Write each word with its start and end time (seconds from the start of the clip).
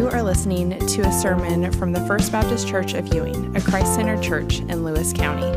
You 0.00 0.08
are 0.08 0.22
listening 0.22 0.70
to 0.70 1.02
a 1.02 1.12
sermon 1.12 1.70
from 1.72 1.92
the 1.92 2.00
First 2.06 2.32
Baptist 2.32 2.66
Church 2.66 2.94
of 2.94 3.12
Ewing, 3.12 3.54
a 3.54 3.60
Christ 3.60 3.96
centered 3.96 4.22
church 4.22 4.60
in 4.60 4.82
Lewis 4.82 5.12
County. 5.12 5.52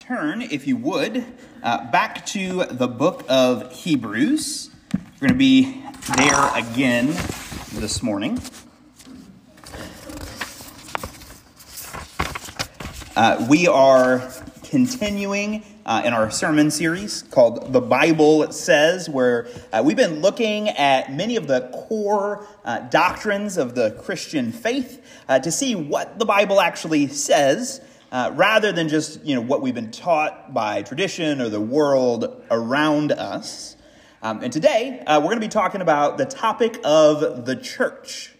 Turn, 0.00 0.40
if 0.40 0.66
you 0.66 0.78
would, 0.78 1.26
uh, 1.62 1.90
back 1.90 2.24
to 2.28 2.64
the 2.70 2.88
book 2.88 3.22
of 3.28 3.70
Hebrews. 3.70 4.70
We're 5.20 5.28
going 5.28 5.32
to 5.32 5.34
be 5.34 5.84
there 6.16 6.56
again 6.56 7.08
this 7.74 8.02
morning. 8.02 8.40
Uh, 13.14 13.46
we 13.50 13.68
are 13.68 14.32
continuing 14.62 15.64
uh, 15.84 16.02
in 16.04 16.12
our 16.12 16.30
sermon 16.30 16.70
series 16.70 17.22
called 17.22 17.72
The 17.72 17.80
Bible 17.80 18.50
Says, 18.52 19.08
where 19.08 19.48
uh, 19.72 19.82
we've 19.84 19.96
been 19.96 20.20
looking 20.20 20.68
at 20.68 21.12
many 21.12 21.36
of 21.36 21.46
the 21.46 21.68
core 21.88 22.46
uh, 22.64 22.80
doctrines 22.80 23.56
of 23.56 23.74
the 23.74 23.90
Christian 24.02 24.52
faith 24.52 25.04
uh, 25.28 25.38
to 25.40 25.50
see 25.50 25.74
what 25.74 26.18
the 26.18 26.24
Bible 26.24 26.60
actually 26.60 27.08
says. 27.08 27.80
Uh, 28.10 28.30
rather 28.34 28.72
than 28.72 28.90
just 28.90 29.24
you 29.24 29.34
know 29.34 29.40
what 29.40 29.62
we've 29.62 29.74
been 29.74 29.90
taught 29.90 30.52
by 30.52 30.82
tradition 30.82 31.40
or 31.40 31.48
the 31.48 31.58
world 31.58 32.44
around 32.50 33.10
us, 33.10 33.74
um, 34.20 34.42
and 34.42 34.52
today 34.52 35.00
uh, 35.06 35.18
we're 35.18 35.28
going 35.28 35.40
to 35.40 35.46
be 35.46 35.48
talking 35.48 35.80
about 35.80 36.18
the 36.18 36.26
topic 36.26 36.78
of 36.84 37.46
the 37.46 37.56
church. 37.56 38.34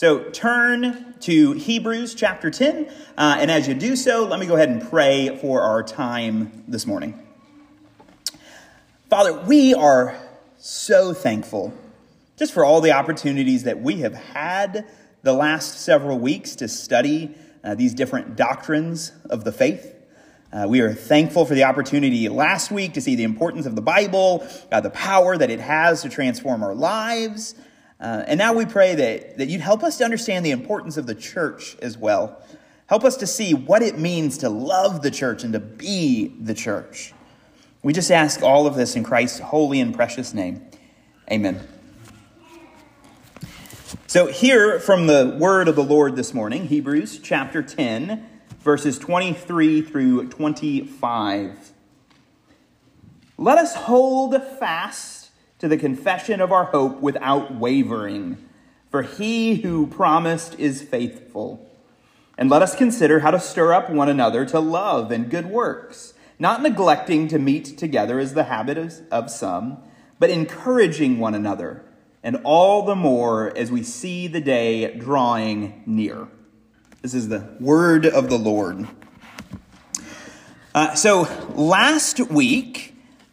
So 0.00 0.30
turn 0.30 1.14
to 1.20 1.52
Hebrews 1.52 2.14
chapter 2.14 2.50
10. 2.50 2.88
Uh, 3.18 3.36
and 3.38 3.50
as 3.50 3.68
you 3.68 3.74
do 3.74 3.96
so, 3.96 4.24
let 4.24 4.40
me 4.40 4.46
go 4.46 4.56
ahead 4.56 4.70
and 4.70 4.80
pray 4.88 5.36
for 5.42 5.60
our 5.60 5.82
time 5.82 6.64
this 6.66 6.86
morning. 6.86 7.22
Father, 9.10 9.34
we 9.42 9.74
are 9.74 10.16
so 10.56 11.12
thankful 11.12 11.74
just 12.38 12.54
for 12.54 12.64
all 12.64 12.80
the 12.80 12.92
opportunities 12.92 13.64
that 13.64 13.82
we 13.82 13.96
have 13.96 14.14
had 14.14 14.86
the 15.22 15.34
last 15.34 15.80
several 15.80 16.18
weeks 16.18 16.56
to 16.56 16.66
study 16.66 17.34
uh, 17.62 17.74
these 17.74 17.92
different 17.92 18.36
doctrines 18.36 19.12
of 19.28 19.44
the 19.44 19.52
faith. 19.52 19.94
Uh, 20.50 20.64
we 20.66 20.80
are 20.80 20.94
thankful 20.94 21.44
for 21.44 21.54
the 21.54 21.64
opportunity 21.64 22.26
last 22.30 22.70
week 22.70 22.94
to 22.94 23.02
see 23.02 23.16
the 23.16 23.24
importance 23.24 23.66
of 23.66 23.76
the 23.76 23.82
Bible, 23.82 24.48
uh, 24.72 24.80
the 24.80 24.88
power 24.88 25.36
that 25.36 25.50
it 25.50 25.60
has 25.60 26.00
to 26.00 26.08
transform 26.08 26.62
our 26.62 26.74
lives. 26.74 27.54
Uh, 28.00 28.24
and 28.26 28.38
now 28.38 28.54
we 28.54 28.64
pray 28.64 28.94
that, 28.94 29.36
that 29.36 29.48
you'd 29.48 29.60
help 29.60 29.82
us 29.82 29.98
to 29.98 30.04
understand 30.04 30.44
the 30.44 30.50
importance 30.50 30.96
of 30.96 31.06
the 31.06 31.14
church 31.14 31.76
as 31.82 31.98
well. 31.98 32.42
Help 32.86 33.04
us 33.04 33.16
to 33.18 33.26
see 33.26 33.52
what 33.52 33.82
it 33.82 33.98
means 33.98 34.38
to 34.38 34.48
love 34.48 35.02
the 35.02 35.10
church 35.10 35.44
and 35.44 35.52
to 35.52 35.60
be 35.60 36.28
the 36.40 36.54
church. 36.54 37.12
We 37.82 37.92
just 37.92 38.10
ask 38.10 38.42
all 38.42 38.66
of 38.66 38.74
this 38.74 38.96
in 38.96 39.04
Christ's 39.04 39.40
holy 39.40 39.80
and 39.80 39.94
precious 39.94 40.32
name. 40.32 40.66
Amen. 41.30 41.60
So, 44.06 44.26
hear 44.26 44.80
from 44.80 45.06
the 45.06 45.36
word 45.38 45.68
of 45.68 45.76
the 45.76 45.84
Lord 45.84 46.16
this 46.16 46.34
morning, 46.34 46.66
Hebrews 46.66 47.20
chapter 47.22 47.62
10, 47.62 48.26
verses 48.60 48.98
23 48.98 49.82
through 49.82 50.28
25. 50.30 51.72
Let 53.38 53.58
us 53.58 53.74
hold 53.74 54.34
fast 54.58 55.19
to 55.60 55.68
the 55.68 55.76
confession 55.76 56.40
of 56.40 56.50
our 56.50 56.64
hope 56.64 57.00
without 57.00 57.54
wavering. 57.54 58.36
For 58.90 59.02
he 59.02 59.56
who 59.56 59.86
promised 59.86 60.58
is 60.58 60.82
faithful. 60.82 61.70
And 62.36 62.50
let 62.50 62.62
us 62.62 62.74
consider 62.74 63.20
how 63.20 63.30
to 63.30 63.38
stir 63.38 63.72
up 63.72 63.88
one 63.88 64.08
another 64.08 64.44
to 64.46 64.58
love 64.58 65.12
and 65.12 65.30
good 65.30 65.46
works, 65.46 66.14
not 66.38 66.62
neglecting 66.62 67.28
to 67.28 67.38
meet 67.38 67.78
together 67.78 68.18
as 68.18 68.34
the 68.34 68.44
habit 68.44 68.78
of, 68.78 68.94
of 69.12 69.30
some, 69.30 69.78
but 70.18 70.30
encouraging 70.30 71.18
one 71.18 71.34
another, 71.34 71.84
and 72.22 72.40
all 72.42 72.84
the 72.84 72.96
more 72.96 73.56
as 73.56 73.70
we 73.70 73.82
see 73.82 74.26
the 74.26 74.40
day 74.40 74.96
drawing 74.96 75.82
near. 75.86 76.28
This 77.02 77.14
is 77.14 77.28
the 77.28 77.56
word 77.60 78.06
of 78.06 78.28
the 78.28 78.38
Lord. 78.38 78.88
Uh, 80.74 80.94
so 80.94 81.22
last 81.54 82.20
week, 82.30 82.89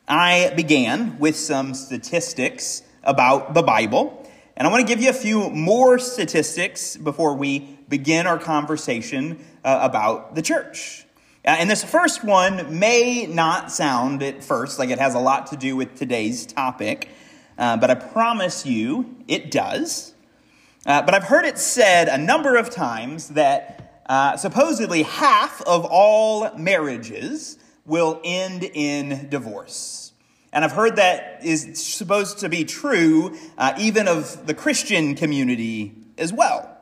I 0.08 0.54
began 0.56 1.20
with 1.20 1.36
some 1.36 1.74
statistics 1.74 2.82
about 3.04 3.54
the 3.54 3.62
Bible. 3.62 4.26
And 4.56 4.66
I 4.66 4.72
want 4.72 4.88
to 4.88 4.88
give 4.88 5.04
you 5.04 5.10
a 5.10 5.14
few 5.14 5.50
more 5.50 6.00
statistics 6.00 6.96
before 6.96 7.36
we 7.36 7.78
begin 7.90 8.26
our 8.26 8.40
conversation 8.40 9.38
uh, 9.66 9.80
about 9.82 10.34
the 10.36 10.42
church. 10.42 11.06
Uh, 11.44 11.58
and 11.60 11.70
this 11.70 11.84
first 11.84 12.24
one 12.24 12.80
may 12.80 13.26
not 13.26 13.70
sound 13.70 14.24
at 14.24 14.44
first 14.44 14.80
like 14.80 14.90
it 14.90 15.00
has 15.00 15.14
a 15.14 15.20
lot 15.20 15.48
to 15.48 15.58
do 15.58 15.76
with 15.76 15.96
today's 15.96 16.46
topic, 16.46 17.10
uh, 17.58 17.76
but 17.76 17.90
I 17.90 17.96
promise 17.96 18.66
you 18.66 19.18
it 19.28 19.52
does. 19.52 20.14
Uh, 20.86 21.02
but 21.02 21.16
I've 21.16 21.24
heard 21.26 21.44
it 21.44 21.58
said 21.58 22.08
a 22.08 22.18
number 22.18 22.56
of 22.56 22.70
times 22.70 23.30
that 23.30 24.04
uh, 24.08 24.38
supposedly 24.38 25.04
half 25.04 25.62
of 25.64 25.86
all 25.86 26.56
marriages 26.58 27.58
will 27.88 28.22
end 28.24 28.64
in 28.64 29.30
divorce. 29.30 30.12
And 30.54 30.64
I've 30.64 30.74
heard 30.74 30.98
that 30.98 31.44
is 31.44 31.84
supposed 31.84 32.40
to 32.40 32.50
be 32.50 32.66
true 32.66 33.38
uh, 33.58 33.74
even 33.80 34.08
of 34.08 34.46
the 34.46 34.54
Christian 34.54 35.16
community 35.16 35.96
as 36.18 36.32
well. 36.32 36.74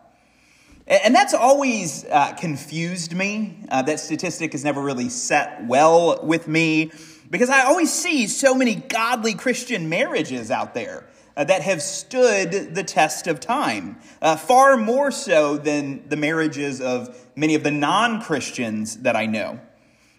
And 0.88 1.16
that's 1.16 1.34
always 1.34 2.06
uh, 2.06 2.34
confused 2.34 3.16
me. 3.16 3.58
Uh, 3.70 3.82
that 3.84 4.00
statistic 4.00 4.52
has 4.52 4.64
never 4.64 4.82
really 4.82 5.10
set 5.10 5.66
well 5.66 6.20
with 6.24 6.48
me 6.48 6.92
because 7.30 7.50
I 7.50 7.64
always 7.64 7.92
see 7.92 8.28
so 8.28 8.54
many 8.54 8.76
godly 8.76 9.34
Christian 9.34 9.90
marriages 9.90 10.52
out 10.52 10.76
there 10.76 11.08
uh, 11.36 11.44
that 11.44 11.64
have 11.64 11.82
stood 11.82 12.76
the 12.76 12.84
test 12.84 13.28
of 13.28 13.40
time, 13.40 13.98
uh, 14.22 14.36
far 14.36 14.78
more 14.78 15.12
so 15.12 15.58
than 15.58 16.08
the 16.08 16.16
marriages 16.16 16.82
of 16.82 17.18
many 17.36 17.56
of 17.56 17.64
the 17.64 17.72
non 17.72 18.22
Christians 18.22 18.98
that 18.98 19.16
I 19.16 19.26
know. 19.26 19.60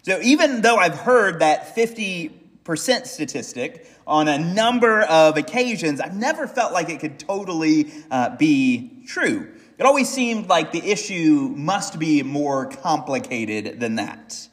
So 0.07 0.21
even 0.21 0.61
though 0.61 0.77
I've 0.77 0.97
heard 0.97 1.39
that 1.39 1.75
50% 1.75 3.07
statistic 3.07 3.85
on 4.07 4.29
a 4.29 4.37
number 4.37 5.01
of 5.01 5.35
occasions, 5.35 5.99
I've 5.99 6.15
never 6.15 6.47
felt 6.47 6.71
like 6.71 6.87
it 6.87 7.01
could 7.01 7.19
totally 7.19 7.91
uh, 8.09 8.37
be 8.37 9.03
true. 9.05 9.51
It 9.77 9.85
always 9.85 10.07
seemed 10.07 10.47
like 10.47 10.71
the 10.71 10.81
issue 10.81 11.53
must 11.53 11.99
be 11.99 12.23
more 12.23 12.67
complicated 12.67 13.81
than 13.81 13.95
that. 13.95 14.47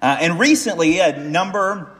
Uh, 0.00 0.16
and 0.22 0.40
recently, 0.40 1.00
a 1.00 1.18
number 1.18 1.98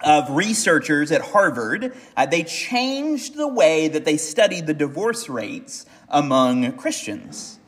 of 0.00 0.30
researchers 0.30 1.12
at 1.12 1.20
Harvard, 1.20 1.94
uh, 2.16 2.26
they 2.26 2.42
changed 2.42 3.36
the 3.36 3.46
way 3.46 3.86
that 3.86 4.04
they 4.04 4.16
studied 4.16 4.66
the 4.66 4.74
divorce 4.74 5.28
rates 5.28 5.86
among 6.08 6.72
Christians. 6.72 7.59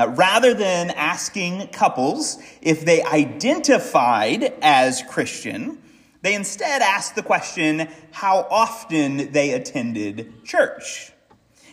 Uh, 0.00 0.08
rather 0.16 0.54
than 0.54 0.88
asking 0.92 1.68
couples 1.68 2.38
if 2.62 2.86
they 2.86 3.02
identified 3.02 4.54
as 4.62 5.02
Christian, 5.02 5.76
they 6.22 6.34
instead 6.34 6.80
asked 6.80 7.16
the 7.16 7.22
question 7.22 7.86
how 8.10 8.46
often 8.50 9.30
they 9.32 9.52
attended 9.52 10.42
church. 10.42 11.12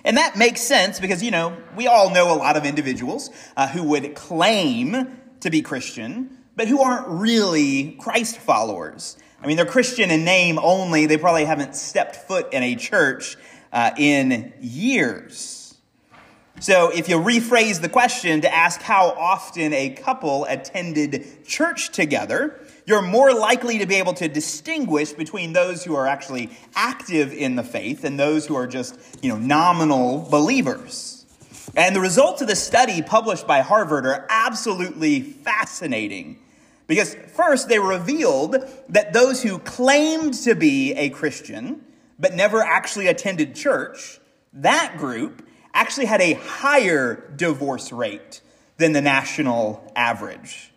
And 0.03 0.17
that 0.17 0.35
makes 0.35 0.59
sense 0.59 0.99
because, 0.99 1.23
you 1.23 1.31
know, 1.31 1.55
we 1.77 1.87
all 1.87 2.09
know 2.09 2.33
a 2.33 2.35
lot 2.35 2.57
of 2.57 2.65
individuals 2.65 3.29
uh, 3.55 3.69
who 3.69 3.83
would 3.83 4.13
claim 4.13 5.17
to 5.39 5.49
be 5.49 5.61
Christian, 5.61 6.37
but 6.57 6.67
who 6.67 6.81
aren't 6.81 7.07
really 7.07 7.95
Christ 7.97 8.39
followers. 8.39 9.17
I 9.41 9.47
mean, 9.47 9.55
they're 9.55 9.65
Christian 9.65 10.11
in 10.11 10.25
name 10.25 10.59
only. 10.61 11.05
They 11.05 11.17
probably 11.17 11.45
haven't 11.45 11.77
stepped 11.77 12.17
foot 12.17 12.51
in 12.51 12.61
a 12.61 12.75
church 12.75 13.37
uh, 13.71 13.91
in 13.97 14.51
years. 14.59 15.56
So, 16.59 16.89
if 16.89 17.07
you 17.07 17.19
rephrase 17.19 17.81
the 17.81 17.89
question 17.89 18.41
to 18.41 18.51
ask 18.51 18.81
how 18.81 19.09
often 19.11 19.73
a 19.73 19.91
couple 19.91 20.45
attended 20.45 21.45
church 21.45 21.91
together, 21.91 22.59
you're 22.87 23.03
more 23.03 23.31
likely 23.31 23.77
to 23.77 23.85
be 23.85 23.95
able 23.95 24.15
to 24.15 24.27
distinguish 24.27 25.11
between 25.11 25.53
those 25.53 25.83
who 25.83 25.95
are 25.95 26.07
actually 26.07 26.49
active 26.73 27.31
in 27.31 27.55
the 27.57 27.63
faith 27.63 28.03
and 28.03 28.19
those 28.19 28.47
who 28.47 28.55
are 28.55 28.65
just, 28.65 28.97
you 29.21 29.29
know, 29.29 29.37
nominal 29.37 30.27
believers. 30.31 31.27
And 31.75 31.95
the 31.95 31.99
results 31.99 32.41
of 32.41 32.47
the 32.47 32.55
study 32.55 33.03
published 33.03 33.45
by 33.45 33.61
Harvard 33.61 34.07
are 34.07 34.25
absolutely 34.27 35.21
fascinating. 35.21 36.39
Because 36.87 37.13
first, 37.35 37.69
they 37.69 37.77
revealed 37.77 38.55
that 38.89 39.13
those 39.13 39.43
who 39.43 39.59
claimed 39.59 40.33
to 40.45 40.55
be 40.55 40.93
a 40.93 41.11
Christian 41.11 41.83
but 42.17 42.33
never 42.33 42.63
actually 42.63 43.05
attended 43.05 43.53
church, 43.53 44.19
that 44.53 44.97
group 44.97 45.46
actually 45.77 46.07
had 46.07 46.21
a 46.21 46.33
higher 46.33 47.31
divorce 47.35 47.91
rate 47.91 48.41
than 48.77 48.93
the 48.93 49.01
national 49.01 49.91
average. 49.95 50.71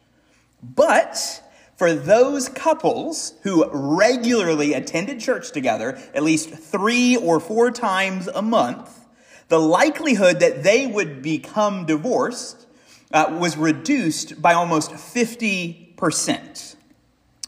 But 0.62 1.43
for 1.76 1.94
those 1.94 2.50
couples 2.50 3.32
who 3.43 3.64
regularly 3.73 4.75
attended 4.75 5.19
church 5.19 5.52
together 5.52 5.99
at 6.14 6.23
least 6.23 6.50
three 6.50 7.17
or 7.17 7.41
four 7.41 7.70
times 7.70 8.29
a 8.29 8.43
month, 8.43 9.06
the 9.49 9.58
likelihood 9.58 10.41
that 10.41 10.62
they 10.62 10.87
would 10.87 11.23
become 11.23 11.87
divorced 11.87 12.67
uh, 13.11 13.38
was 13.41 13.56
reduced 13.56 14.43
by 14.43 14.53
almost 14.53 14.91
50%. 14.91 16.76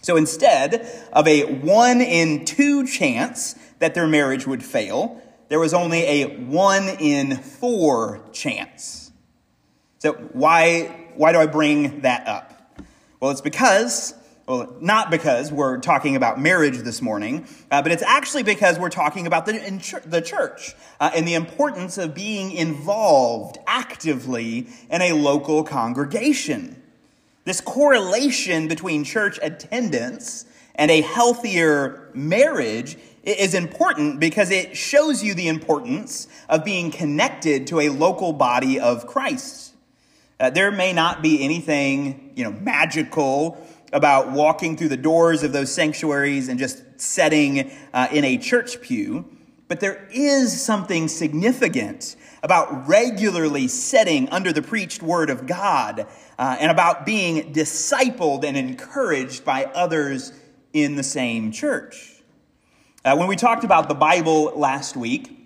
So 0.01 0.17
instead 0.17 0.91
of 1.13 1.29
a 1.29 1.45
one 1.45 2.01
in 2.01 2.47
two 2.47 2.87
chance 2.87 3.55
that 3.79 3.95
their 3.95 4.09
marriage 4.09 4.47
would 4.47 4.65
fail, 4.65 5.23
there 5.53 5.61
was 5.61 5.75
only 5.75 6.23
a 6.23 6.25
one 6.39 6.89
in 6.89 7.37
four 7.37 8.23
chance. 8.33 9.13
So, 9.99 10.15
why, 10.15 11.11
why 11.15 11.33
do 11.33 11.41
I 11.41 11.45
bring 11.45 12.01
that 12.01 12.27
up? 12.27 12.75
Well, 13.21 13.31
it's 13.33 13.43
because 13.43 14.15
well, 14.47 14.75
not 14.81 15.11
because 15.11 15.53
we're 15.53 15.77
talking 15.77 16.17
about 16.17 16.41
marriage 16.41 16.79
this 16.79 17.03
morning, 17.03 17.47
uh, 17.71 17.83
but 17.83 17.93
it's 17.93 18.03
actually 18.03 18.45
because 18.45 18.79
we're 18.79 18.89
talking 18.89 19.27
about 19.27 19.45
the, 19.45 20.01
the 20.07 20.23
church 20.23 20.75
uh, 20.99 21.11
and 21.15 21.29
the 21.29 21.35
importance 21.35 21.99
of 21.99 22.15
being 22.15 22.53
involved 22.53 23.59
actively 23.67 24.69
in 24.89 25.03
a 25.03 25.13
local 25.13 25.65
congregation. 25.65 26.81
This 27.45 27.61
correlation 27.61 28.69
between 28.69 29.05
church 29.05 29.39
attendance 29.43 30.47
and 30.75 30.91
a 30.91 31.03
healthier 31.03 32.09
marriage 32.15 32.97
is 33.23 33.55
important 33.55 34.19
because 34.19 34.51
it 34.51 34.77
shows 34.77 35.23
you 35.23 35.35
the 35.35 35.49
importance 35.49 36.27
of 36.49 36.65
being 36.65 36.91
connected 36.91 37.67
to 37.69 37.81
a 37.81 37.89
local 37.89 38.33
body 38.33 38.81
of 38.81 39.07
Christ. 39.07 39.75
Uh, 40.41 40.51
there 40.51 40.73
may 40.73 40.93
not 40.93 41.23
be 41.23 41.45
anything, 41.45 42.33
you 42.35 42.43
know, 42.43 42.51
magical 42.51 43.65
about 43.93 44.33
walking 44.33 44.77
through 44.77 44.89
the 44.89 44.97
doors 44.97 45.43
of 45.43 45.53
those 45.53 45.73
sanctuaries 45.73 46.49
and 46.49 46.59
just 46.59 46.83
setting 47.01 47.71
uh, 47.93 48.09
in 48.11 48.25
a 48.25 48.39
church 48.39 48.81
pew, 48.81 49.25
but 49.69 49.81
there 49.81 50.09
is 50.13 50.61
something 50.61 51.07
significant 51.07 52.17
about 52.43 52.89
regularly 52.89 53.69
setting 53.69 54.29
under 54.31 54.53
the 54.53 54.63
preached 54.63 55.03
word 55.03 55.31
of 55.31 55.47
God 55.47 56.07
uh, 56.39 56.57
and 56.59 56.71
about 56.71 57.07
being 57.07 57.53
discipled 57.53 58.45
and 58.45 58.57
encouraged 58.57 59.45
by 59.45 59.67
others 59.67 60.33
in 60.73 60.97
the 60.97 61.05
same 61.05 61.53
church. 61.53 62.22
Uh, 63.05 63.17
when 63.17 63.27
we 63.27 63.35
talked 63.35 63.65
about 63.65 63.89
the 63.89 63.97
Bible 63.97 64.53
last 64.55 64.97
week, 64.97 65.37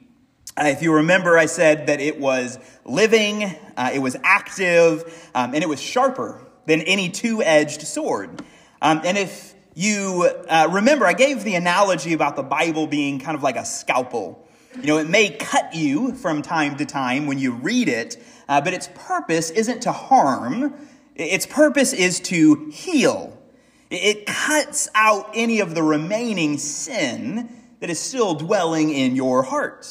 uh, 0.59 0.67
if 0.67 0.83
you 0.83 0.93
remember, 0.93 1.39
I 1.39 1.47
said 1.47 1.87
that 1.87 2.01
it 2.01 2.21
was 2.21 2.59
living, 2.85 3.45
uh, 3.79 3.93
it 3.95 4.01
was 4.01 4.15
active, 4.23 5.31
um, 5.35 5.55
and 5.55 5.65
it 5.65 5.67
was 5.67 5.81
sharper 5.81 6.45
than 6.67 6.83
any 6.83 7.09
two 7.09 7.43
edged 7.43 7.81
sword. 7.81 8.43
Um, 8.83 9.01
and 9.05 9.17
if 9.17 9.55
you 9.75 10.31
uh, 10.51 10.69
remember, 10.71 11.07
I 11.07 11.15
gave 11.15 11.45
the 11.45 11.55
analogy 11.55 12.13
about 12.13 12.37
the 12.37 12.43
Bible 12.43 12.87
being 12.87 13.21
kind 13.21 13.35
of 13.35 13.43
like 13.43 13.57
a 13.57 13.65
scalpel. 13.65 14.47
You 14.75 14.89
know, 14.89 14.99
it 14.99 15.09
may 15.09 15.31
cut 15.31 15.75
you 15.75 16.15
from 16.15 16.43
time 16.43 16.77
to 16.77 16.85
time 16.85 17.27
when 17.27 17.39
you 17.39 17.53
read 17.53 17.89
it, 17.89 18.23
uh, 18.51 18.61
but 18.61 18.75
its 18.75 18.91
purpose 18.95 19.49
isn't 19.49 19.81
to 19.85 19.93
harm, 19.93 20.75
its 21.15 21.47
purpose 21.47 21.95
is 21.95 22.21
to 22.21 22.67
heal. 22.67 23.36
It 23.91 24.27
cuts 24.27 24.89
out 24.95 25.31
any 25.35 25.61
of 25.61 25.75
the 25.75 25.83
remaining 25.83 26.59
sin 26.59 27.49
that 27.81 27.91
is 27.91 28.01
still 28.01 28.35
dwelling 28.35 28.91
in 28.91 29.15
your 29.15 29.43
heart. 29.43 29.87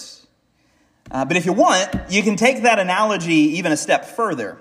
Uh, 1.12 1.24
but 1.24 1.38
if 1.38 1.46
you 1.46 1.54
want, 1.54 1.94
you 2.10 2.24
can 2.24 2.36
take 2.36 2.64
that 2.64 2.80
analogy 2.80 3.34
even 3.34 3.72
a 3.72 3.78
step 3.78 4.06
further. 4.06 4.58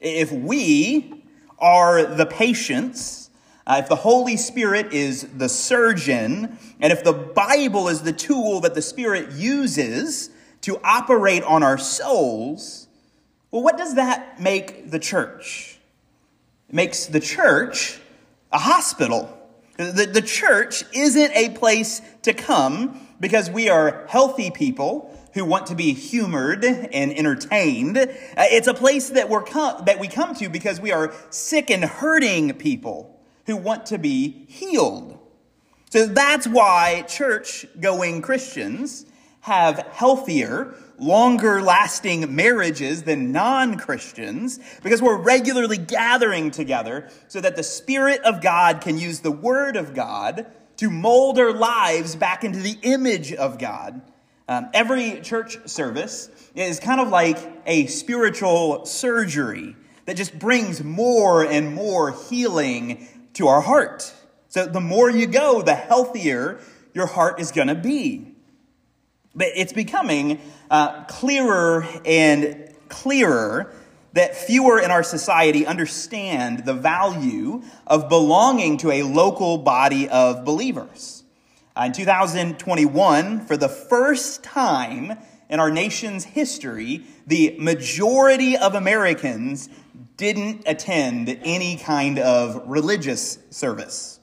If 0.00 0.32
we 0.32 1.22
are 1.58 2.04
the 2.04 2.26
patients, 2.26 3.30
uh, 3.66 3.76
if 3.82 3.88
the 3.88 3.96
Holy 3.96 4.36
Spirit 4.36 4.92
is 4.92 5.22
the 5.36 5.48
surgeon, 5.48 6.58
and 6.80 6.92
if 6.92 7.04
the 7.04 7.12
Bible 7.12 7.88
is 7.88 8.02
the 8.02 8.12
tool 8.12 8.60
that 8.60 8.74
the 8.74 8.82
Spirit 8.82 9.32
uses 9.32 10.30
to 10.62 10.80
operate 10.82 11.42
on 11.42 11.62
our 11.62 11.78
souls, 11.78 12.88
well, 13.50 13.62
what 13.62 13.76
does 13.76 13.96
that 13.96 14.40
make 14.40 14.90
the 14.90 14.98
church? 14.98 15.78
It 16.68 16.74
makes 16.74 17.06
the 17.06 17.20
church 17.20 18.00
a 18.52 18.58
hospital. 18.58 19.38
The, 19.76 20.08
the 20.12 20.22
church 20.22 20.84
isn't 20.92 21.32
a 21.34 21.50
place 21.50 22.02
to 22.22 22.34
come 22.34 23.06
because 23.20 23.50
we 23.50 23.68
are 23.68 24.04
healthy 24.08 24.50
people 24.50 25.08
who 25.34 25.44
want 25.44 25.66
to 25.66 25.74
be 25.74 25.94
humored 25.94 26.64
and 26.64 27.16
entertained. 27.16 27.96
Uh, 27.96 28.04
it's 28.36 28.68
a 28.68 28.74
place 28.74 29.10
that, 29.10 29.28
we're 29.28 29.42
com- 29.42 29.84
that 29.86 29.98
we 29.98 30.08
come 30.08 30.34
to 30.34 30.48
because 30.48 30.80
we 30.80 30.92
are 30.92 31.14
sick 31.30 31.70
and 31.70 31.84
hurting 31.84 32.52
people 32.54 33.18
who 33.46 33.56
want 33.56 33.86
to 33.86 33.98
be 33.98 34.44
healed. 34.48 35.18
So 35.90 36.06
that's 36.06 36.46
why 36.46 37.02
church 37.08 37.66
going 37.80 38.22
Christians 38.22 39.06
have 39.40 39.78
healthier, 39.92 40.74
longer 41.02 41.60
lasting 41.60 42.34
marriages 42.34 43.02
than 43.02 43.32
non 43.32 43.76
Christians 43.76 44.60
because 44.82 45.02
we're 45.02 45.20
regularly 45.20 45.78
gathering 45.78 46.50
together 46.50 47.10
so 47.28 47.40
that 47.40 47.56
the 47.56 47.62
Spirit 47.62 48.22
of 48.22 48.40
God 48.40 48.80
can 48.80 48.98
use 48.98 49.20
the 49.20 49.32
Word 49.32 49.76
of 49.76 49.94
God 49.94 50.46
to 50.76 50.88
mold 50.90 51.38
our 51.38 51.52
lives 51.52 52.16
back 52.16 52.44
into 52.44 52.60
the 52.60 52.78
image 52.82 53.32
of 53.32 53.58
God 53.58 54.00
um, 54.48 54.68
every 54.74 55.20
church 55.20 55.56
service 55.66 56.28
is 56.54 56.80
kind 56.80 57.00
of 57.00 57.08
like 57.08 57.38
a 57.64 57.86
spiritual 57.86 58.84
surgery 58.84 59.76
that 60.04 60.16
just 60.16 60.38
brings 60.38 60.82
more 60.82 61.44
and 61.44 61.74
more 61.74 62.12
healing 62.28 63.08
to 63.34 63.46
our 63.46 63.60
heart. 63.60 64.12
So 64.48 64.66
the 64.66 64.80
more 64.80 65.08
you 65.08 65.26
go, 65.26 65.62
the 65.62 65.74
healthier 65.74 66.60
your 66.92 67.06
heart 67.06 67.40
is 67.40 67.52
going 67.52 67.68
to 67.68 67.74
be. 67.74 68.31
But 69.34 69.48
it's 69.54 69.72
becoming 69.72 70.40
uh, 70.70 71.04
clearer 71.04 71.86
and 72.04 72.68
clearer 72.88 73.72
that 74.12 74.36
fewer 74.36 74.78
in 74.78 74.90
our 74.90 75.02
society 75.02 75.66
understand 75.66 76.66
the 76.66 76.74
value 76.74 77.62
of 77.86 78.08
belonging 78.08 78.76
to 78.78 78.90
a 78.90 79.02
local 79.02 79.58
body 79.58 80.08
of 80.08 80.44
believers. 80.44 81.24
Uh, 81.74 81.84
in 81.86 81.92
2021, 81.92 83.46
for 83.46 83.56
the 83.56 83.68
first 83.68 84.44
time 84.44 85.18
in 85.48 85.60
our 85.60 85.70
nation's 85.70 86.24
history, 86.24 87.02
the 87.26 87.56
majority 87.58 88.56
of 88.56 88.74
Americans 88.74 89.70
didn't 90.18 90.62
attend 90.66 91.28
any 91.42 91.76
kind 91.76 92.18
of 92.18 92.62
religious 92.66 93.38
service. 93.50 94.20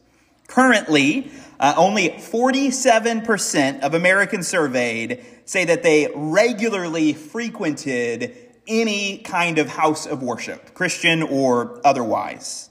Currently, 0.48 1.32
uh, 1.60 1.74
only 1.76 2.10
47% 2.10 3.82
of 3.82 3.94
Americans 3.94 4.48
surveyed 4.48 5.26
say 5.46 5.66
that 5.66 5.84
they 5.84 6.10
regularly 6.16 7.14
frequented 7.14 8.36
any 8.68 9.18
kind 9.18 9.58
of 9.58 9.68
house 9.68 10.06
of 10.06 10.22
worship, 10.24 10.74
Christian 10.74 11.24
or 11.24 11.82
otherwise. 11.84 12.70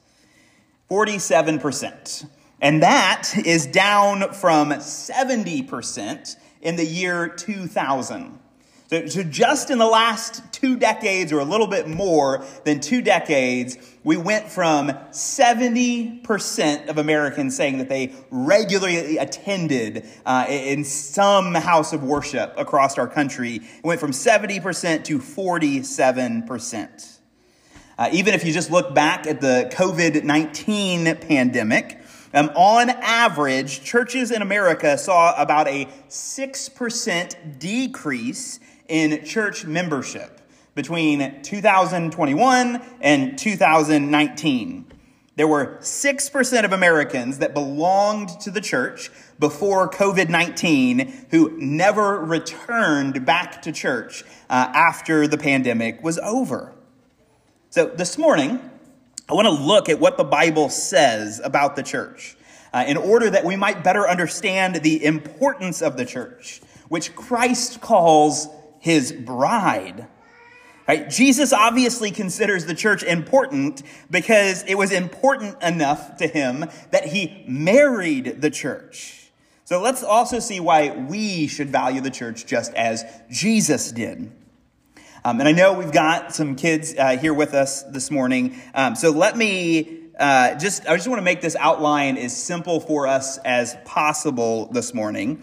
47%. 0.90 2.26
And 2.60 2.82
that 2.82 3.32
is 3.44 3.66
down 3.66 4.32
from 4.32 4.70
70% 4.70 6.36
in 6.62 6.76
the 6.76 6.86
year 6.86 7.28
2000. 7.28 8.37
So, 8.88 9.06
so, 9.06 9.22
just 9.22 9.68
in 9.68 9.76
the 9.76 9.86
last 9.86 10.42
two 10.50 10.78
decades, 10.78 11.30
or 11.30 11.40
a 11.40 11.44
little 11.44 11.66
bit 11.66 11.86
more 11.86 12.42
than 12.64 12.80
two 12.80 13.02
decades, 13.02 13.76
we 14.02 14.16
went 14.16 14.48
from 14.48 14.88
70% 14.88 16.88
of 16.88 16.96
Americans 16.96 17.54
saying 17.54 17.76
that 17.78 17.90
they 17.90 18.14
regularly 18.30 19.18
attended 19.18 20.06
uh, 20.24 20.46
in 20.48 20.84
some 20.84 21.52
house 21.52 21.92
of 21.92 22.02
worship 22.02 22.54
across 22.56 22.96
our 22.96 23.06
country. 23.06 23.56
It 23.56 23.84
went 23.84 24.00
from 24.00 24.12
70% 24.12 25.04
to 25.04 25.18
47%. 25.18 27.18
Uh, 27.98 28.08
even 28.10 28.32
if 28.32 28.42
you 28.42 28.54
just 28.54 28.70
look 28.70 28.94
back 28.94 29.26
at 29.26 29.42
the 29.42 29.70
COVID 29.70 30.24
19 30.24 31.14
pandemic, 31.16 32.00
um, 32.32 32.48
on 32.54 32.88
average, 32.88 33.82
churches 33.82 34.30
in 34.30 34.40
America 34.40 34.96
saw 34.96 35.34
about 35.36 35.68
a 35.68 35.84
6% 36.08 37.58
decrease 37.58 38.60
in 38.88 39.24
church 39.24 39.64
membership 39.64 40.40
between 40.74 41.42
2021 41.42 42.82
and 43.00 43.38
2019. 43.38 44.86
There 45.36 45.46
were 45.46 45.78
6% 45.80 46.64
of 46.64 46.72
Americans 46.72 47.38
that 47.38 47.54
belonged 47.54 48.40
to 48.40 48.50
the 48.50 48.60
church 48.60 49.10
before 49.38 49.88
COVID 49.88 50.28
19 50.28 51.26
who 51.30 51.56
never 51.58 52.18
returned 52.18 53.24
back 53.24 53.62
to 53.62 53.70
church 53.70 54.24
uh, 54.50 54.72
after 54.74 55.28
the 55.28 55.38
pandemic 55.38 56.02
was 56.02 56.18
over. 56.18 56.72
So 57.70 57.86
this 57.86 58.18
morning, 58.18 58.60
I 59.28 59.34
want 59.34 59.46
to 59.46 59.52
look 59.52 59.88
at 59.88 60.00
what 60.00 60.16
the 60.16 60.24
Bible 60.24 60.70
says 60.70 61.40
about 61.44 61.76
the 61.76 61.82
church 61.82 62.36
uh, 62.72 62.84
in 62.86 62.96
order 62.96 63.30
that 63.30 63.44
we 63.44 63.56
might 63.56 63.84
better 63.84 64.08
understand 64.08 64.76
the 64.76 65.04
importance 65.04 65.82
of 65.82 65.96
the 65.96 66.04
church, 66.04 66.60
which 66.88 67.14
Christ 67.14 67.80
calls 67.80 68.48
his 68.78 69.12
bride. 69.12 70.06
Right? 70.86 71.10
Jesus 71.10 71.52
obviously 71.52 72.10
considers 72.10 72.64
the 72.64 72.74
church 72.74 73.02
important 73.02 73.82
because 74.10 74.64
it 74.64 74.76
was 74.76 74.90
important 74.90 75.62
enough 75.62 76.16
to 76.16 76.26
him 76.26 76.64
that 76.92 77.06
he 77.06 77.44
married 77.46 78.40
the 78.40 78.50
church. 78.50 79.30
So 79.66 79.82
let's 79.82 80.02
also 80.02 80.38
see 80.38 80.60
why 80.60 80.92
we 80.92 81.46
should 81.46 81.68
value 81.68 82.00
the 82.00 82.10
church 82.10 82.46
just 82.46 82.72
as 82.72 83.04
Jesus 83.30 83.92
did. 83.92 84.32
Um, 85.26 85.40
and 85.40 85.48
I 85.48 85.52
know 85.52 85.74
we've 85.74 85.92
got 85.92 86.34
some 86.34 86.56
kids 86.56 86.94
uh, 86.96 87.18
here 87.18 87.34
with 87.34 87.52
us 87.52 87.82
this 87.82 88.10
morning. 88.10 88.56
Um, 88.72 88.96
so 88.96 89.10
let 89.10 89.36
me 89.36 90.04
uh, 90.18 90.54
just, 90.54 90.86
I 90.86 90.96
just 90.96 91.06
want 91.06 91.18
to 91.18 91.24
make 91.24 91.42
this 91.42 91.54
outline 91.56 92.16
as 92.16 92.34
simple 92.34 92.80
for 92.80 93.06
us 93.06 93.36
as 93.38 93.76
possible 93.84 94.72
this 94.72 94.94
morning. 94.94 95.42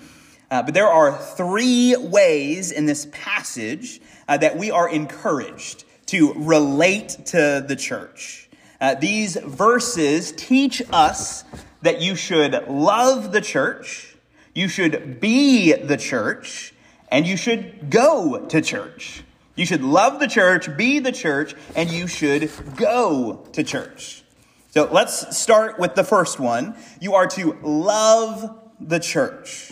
Uh, 0.52 0.64
but 0.64 0.74
there 0.74 0.88
are 0.88 1.18
three 1.18 1.96
ways 1.96 2.72
in 2.72 2.86
this 2.86 3.08
passage 3.12 4.02
uh, 4.28 4.38
that 4.38 4.58
we 4.58 4.72
are 4.72 4.90
encouraged 4.90 5.84
to 6.08 6.34
relate 6.34 7.10
to 7.26 7.64
the 7.68 7.76
church. 7.76 8.50
Uh, 8.80 8.96
these 8.96 9.36
verses 9.38 10.32
teach 10.34 10.82
us 10.92 11.44
that 11.82 12.02
you 12.02 12.16
should 12.16 12.68
love 12.68 13.32
the 13.32 13.42
church, 13.42 14.16
you 14.54 14.68
should 14.68 15.20
be 15.20 15.74
the 15.74 15.98
church, 15.98 16.74
and 17.10 17.26
you 17.26 17.38
should 17.38 17.90
go 17.90 18.46
to 18.48 18.62
church. 18.62 19.24
You 19.56 19.66
should 19.66 19.84
love 19.84 20.20
the 20.20 20.28
church, 20.28 20.76
be 20.76 21.00
the 21.00 21.12
church, 21.12 21.56
and 21.76 21.90
you 21.90 22.08
should 22.08 22.52
go 22.76 23.48
to 23.54 23.64
church. 23.64 24.24
So 24.72 24.90
let's 24.92 25.38
start 25.38 25.80
with 25.80 25.96
the 25.96 26.04
first 26.04 26.40
one. 26.40 26.76
You 27.00 27.14
are 27.16 27.28
to 27.28 27.58
love 27.64 28.60
the 28.82 29.00
church. 29.00 29.72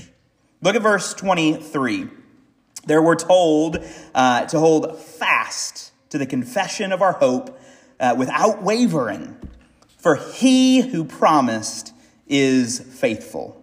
Look 0.63 0.77
at 0.77 0.81
verse 0.81 1.13
23. 1.13 2.07
There 2.85 3.01
we're 3.01 3.15
told 3.15 3.85
uh, 4.15 4.45
to 4.45 4.59
hold 4.59 4.97
fast 4.97 5.91
to 6.11 6.17
the 6.17 6.25
confession 6.25 6.93
of 6.93 7.01
our 7.01 7.11
hope 7.11 7.59
uh, 7.99 8.15
without 8.17 8.63
wavering, 8.63 9.37
for 9.97 10.15
he 10.15 10.79
who 10.79 11.03
promised 11.03 11.93
is 12.27 12.79
faithful. 12.79 13.61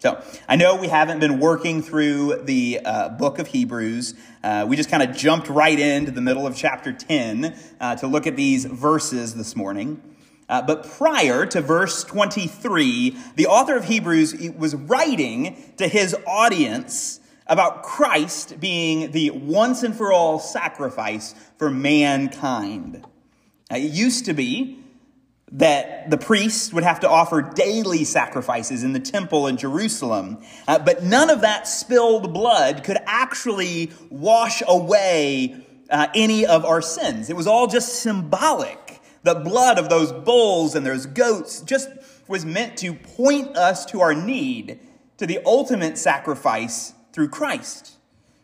So 0.00 0.22
I 0.46 0.56
know 0.56 0.76
we 0.76 0.88
haven't 0.88 1.20
been 1.20 1.40
working 1.40 1.80
through 1.80 2.42
the 2.44 2.80
uh, 2.84 3.08
book 3.08 3.38
of 3.38 3.46
Hebrews. 3.46 4.12
Uh, 4.44 4.66
we 4.68 4.76
just 4.76 4.90
kind 4.90 5.02
of 5.02 5.16
jumped 5.16 5.48
right 5.48 5.78
into 5.78 6.10
the 6.10 6.20
middle 6.20 6.46
of 6.46 6.54
chapter 6.54 6.92
10 6.92 7.58
uh, 7.80 7.96
to 7.96 8.06
look 8.06 8.26
at 8.26 8.36
these 8.36 8.66
verses 8.66 9.34
this 9.34 9.56
morning. 9.56 10.02
Uh, 10.48 10.62
but 10.62 10.88
prior 10.88 11.44
to 11.46 11.60
verse 11.60 12.04
23, 12.04 13.16
the 13.34 13.46
author 13.46 13.76
of 13.76 13.84
Hebrews 13.84 14.34
was 14.56 14.74
writing 14.74 15.72
to 15.76 15.88
his 15.88 16.14
audience 16.26 17.20
about 17.46 17.82
Christ 17.82 18.58
being 18.60 19.10
the 19.10 19.30
once 19.30 19.82
and 19.82 19.94
for 19.94 20.12
all 20.12 20.38
sacrifice 20.38 21.34
for 21.58 21.70
mankind. 21.70 23.04
Now, 23.70 23.76
it 23.76 23.90
used 23.90 24.26
to 24.26 24.34
be 24.34 24.78
that 25.52 26.10
the 26.10 26.18
priests 26.18 26.72
would 26.72 26.82
have 26.82 27.00
to 27.00 27.08
offer 27.08 27.40
daily 27.40 28.04
sacrifices 28.04 28.82
in 28.82 28.92
the 28.92 29.00
temple 29.00 29.46
in 29.46 29.56
Jerusalem. 29.56 30.38
Uh, 30.66 30.78
but 30.78 31.04
none 31.04 31.30
of 31.30 31.42
that 31.42 31.68
spilled 31.68 32.32
blood 32.34 32.82
could 32.82 32.98
actually 33.06 33.92
wash 34.10 34.62
away 34.66 35.64
uh, 35.88 36.08
any 36.14 36.46
of 36.46 36.64
our 36.64 36.82
sins. 36.82 37.30
It 37.30 37.36
was 37.36 37.46
all 37.46 37.68
just 37.68 38.00
symbolic. 38.00 38.85
The 39.22 39.34
blood 39.34 39.78
of 39.78 39.88
those 39.88 40.12
bulls 40.12 40.74
and 40.74 40.86
those 40.86 41.06
goats 41.06 41.60
just 41.60 41.88
was 42.28 42.44
meant 42.44 42.76
to 42.78 42.94
point 42.94 43.56
us 43.56 43.84
to 43.86 44.00
our 44.00 44.14
need 44.14 44.80
to 45.18 45.26
the 45.26 45.40
ultimate 45.44 45.98
sacrifice 45.98 46.94
through 47.12 47.28
Christ. 47.28 47.92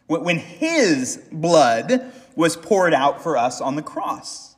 When 0.07 0.39
his 0.39 1.23
blood 1.31 2.13
was 2.37 2.57
poured 2.57 2.95
out 2.95 3.23
for 3.23 3.37
us 3.37 3.61
on 3.61 3.77
the 3.77 3.83
cross. 3.83 4.57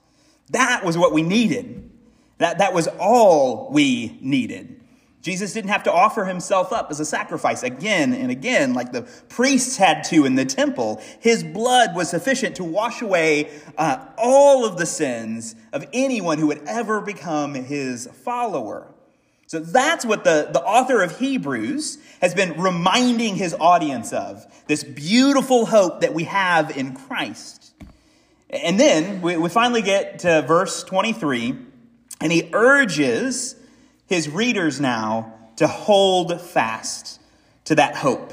That 0.50 0.85
was 0.85 0.99
what 0.99 1.12
we 1.12 1.23
needed. 1.23 1.90
That, 2.38 2.59
that 2.59 2.75
was 2.75 2.88
all 2.99 3.71
we 3.71 4.18
needed. 4.21 4.80
Jesus 5.24 5.54
didn't 5.54 5.70
have 5.70 5.84
to 5.84 5.92
offer 5.92 6.26
himself 6.26 6.70
up 6.70 6.90
as 6.90 7.00
a 7.00 7.04
sacrifice 7.06 7.62
again 7.62 8.12
and 8.12 8.30
again, 8.30 8.74
like 8.74 8.92
the 8.92 9.08
priests 9.30 9.78
had 9.78 10.04
to 10.04 10.26
in 10.26 10.34
the 10.34 10.44
temple. 10.44 11.00
His 11.18 11.42
blood 11.42 11.96
was 11.96 12.10
sufficient 12.10 12.56
to 12.56 12.64
wash 12.64 13.00
away 13.00 13.50
uh, 13.78 14.04
all 14.18 14.66
of 14.66 14.76
the 14.76 14.84
sins 14.84 15.56
of 15.72 15.86
anyone 15.94 16.36
who 16.36 16.48
would 16.48 16.60
ever 16.66 17.00
become 17.00 17.54
his 17.54 18.06
follower. 18.06 18.86
So 19.46 19.60
that's 19.60 20.04
what 20.04 20.24
the, 20.24 20.50
the 20.52 20.62
author 20.62 21.00
of 21.00 21.18
Hebrews 21.18 21.96
has 22.20 22.34
been 22.34 22.60
reminding 22.60 23.36
his 23.36 23.56
audience 23.58 24.12
of 24.12 24.44
this 24.66 24.84
beautiful 24.84 25.64
hope 25.64 26.02
that 26.02 26.12
we 26.12 26.24
have 26.24 26.76
in 26.76 26.94
Christ. 26.94 27.72
And 28.50 28.78
then 28.78 29.22
we, 29.22 29.38
we 29.38 29.48
finally 29.48 29.80
get 29.80 30.18
to 30.18 30.42
verse 30.42 30.84
23 30.84 31.56
and 32.20 32.30
he 32.30 32.50
urges 32.52 33.56
his 34.14 34.28
readers 34.28 34.80
now 34.80 35.35
to 35.56 35.66
hold 35.66 36.40
fast 36.40 37.21
to 37.64 37.75
that 37.75 37.97
hope 37.97 38.33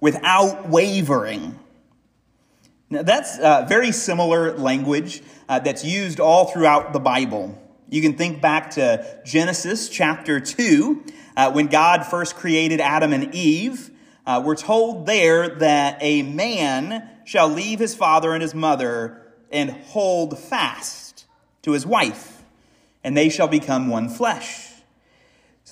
without 0.00 0.68
wavering. 0.68 1.58
Now, 2.90 3.02
that's 3.02 3.38
uh, 3.38 3.64
very 3.68 3.90
similar 3.90 4.56
language 4.56 5.22
uh, 5.48 5.60
that's 5.60 5.84
used 5.84 6.20
all 6.20 6.46
throughout 6.46 6.92
the 6.92 7.00
Bible. 7.00 7.58
You 7.88 8.02
can 8.02 8.14
think 8.14 8.42
back 8.42 8.72
to 8.72 9.20
Genesis 9.24 9.88
chapter 9.88 10.40
2, 10.40 11.04
uh, 11.36 11.52
when 11.52 11.68
God 11.68 12.04
first 12.04 12.36
created 12.36 12.80
Adam 12.80 13.12
and 13.12 13.34
Eve. 13.34 13.90
Uh, 14.26 14.42
we're 14.44 14.56
told 14.56 15.06
there 15.06 15.48
that 15.48 15.98
a 16.00 16.22
man 16.22 17.08
shall 17.24 17.48
leave 17.48 17.78
his 17.78 17.94
father 17.94 18.32
and 18.32 18.42
his 18.42 18.54
mother 18.54 19.22
and 19.50 19.70
hold 19.70 20.38
fast 20.38 21.24
to 21.62 21.72
his 21.72 21.86
wife 21.86 22.42
and 23.04 23.16
they 23.16 23.28
shall 23.28 23.48
become 23.48 23.88
one 23.88 24.08
flesh. 24.08 24.71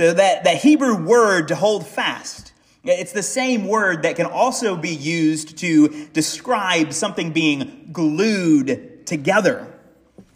So 0.01 0.15
that, 0.15 0.45
that 0.45 0.57
Hebrew 0.57 0.97
word 0.97 1.49
to 1.49 1.55
hold 1.55 1.87
fast, 1.87 2.55
it's 2.85 3.13
the 3.13 3.23
same 3.23 3.69
word 3.69 4.05
that 4.05 4.17
can 4.17 4.25
also 4.25 4.75
be 4.75 4.95
used 4.95 5.59
to 5.59 6.07
describe 6.15 6.95
something 6.95 7.33
being 7.33 7.91
glued 7.93 9.05
together. 9.05 9.71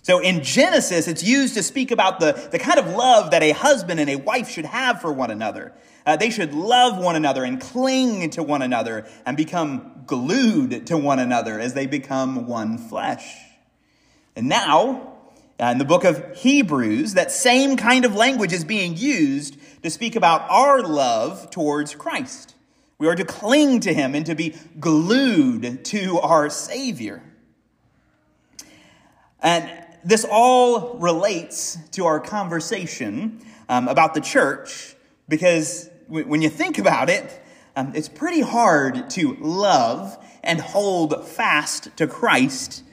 So 0.02 0.18
in 0.18 0.42
Genesis, 0.42 1.09
it's 1.09 1.25
used 1.25 1.54
to 1.54 1.62
speak 1.62 1.92
about 1.92 2.21
the, 2.21 2.33
the 2.52 2.59
kind 2.59 2.78
of 2.78 2.88
love 2.88 3.30
that 3.30 3.42
a 3.42 3.52
husband 3.52 4.00
and 4.00 4.11
a 4.11 4.16
wife 4.16 4.50
should 4.50 4.66
have 4.66 5.00
for 5.00 5.11
one 5.11 5.30
another. 5.30 5.73
Uh, 6.04 6.16
they 6.16 6.28
should 6.28 6.52
love 6.52 7.02
one 7.02 7.16
another 7.16 7.42
and 7.42 7.59
cling 7.59 8.28
to 8.28 8.42
one 8.42 8.61
another 8.61 9.06
and 9.25 9.35
become 9.35 10.02
glued 10.04 10.88
to 10.88 10.99
one 10.99 11.21
another 11.21 11.59
as 11.59 11.73
they 11.73 11.87
become 11.87 12.47
one 12.47 12.76
flesh. 12.76 13.35
And 14.37 14.47
now, 14.47 15.13
in 15.61 15.78
the 15.78 15.84
book 15.84 16.04
of 16.04 16.37
Hebrews, 16.37 17.14
that 17.14 17.30
same 17.30 17.76
kind 17.76 18.04
of 18.04 18.14
language 18.14 18.52
is 18.52 18.64
being 18.64 18.96
used 18.96 19.56
to 19.82 19.90
speak 19.90 20.16
about 20.16 20.49
our 20.50 20.82
love 20.82 21.50
towards 21.50 21.94
Christ. 21.94 22.54
We 22.99 23.08
are 23.08 23.14
to 23.14 23.25
cling 23.25 23.80
to 23.80 23.92
him 23.92 24.14
and 24.14 24.25
to 24.26 24.34
be 24.34 24.54
glued 24.80 25.84
to 25.87 26.20
our 26.20 26.49
Savior. 26.50 27.23
And 29.40 29.70
this 30.04 30.25
all 30.28 30.99
relates 30.99 31.78
to 31.92 32.06
our 32.06 32.20
conversation 32.20 33.40
um, 33.68 33.88
about 33.88 34.14
the 34.14 34.20
church 34.20 34.94
because 35.28 35.90
when 36.08 36.42
you 36.42 36.50
think 36.50 36.78
about 36.78 37.08
it, 37.08 37.42
um, 37.76 37.92
it's 37.94 38.08
pretty 38.08 38.40
hard 38.40 39.11
to 39.11 39.37
love 39.40 40.16
and 40.42 40.61
hold 40.61 41.26
fast 41.26 41.96
to 41.96 42.06
Christ 42.06 42.84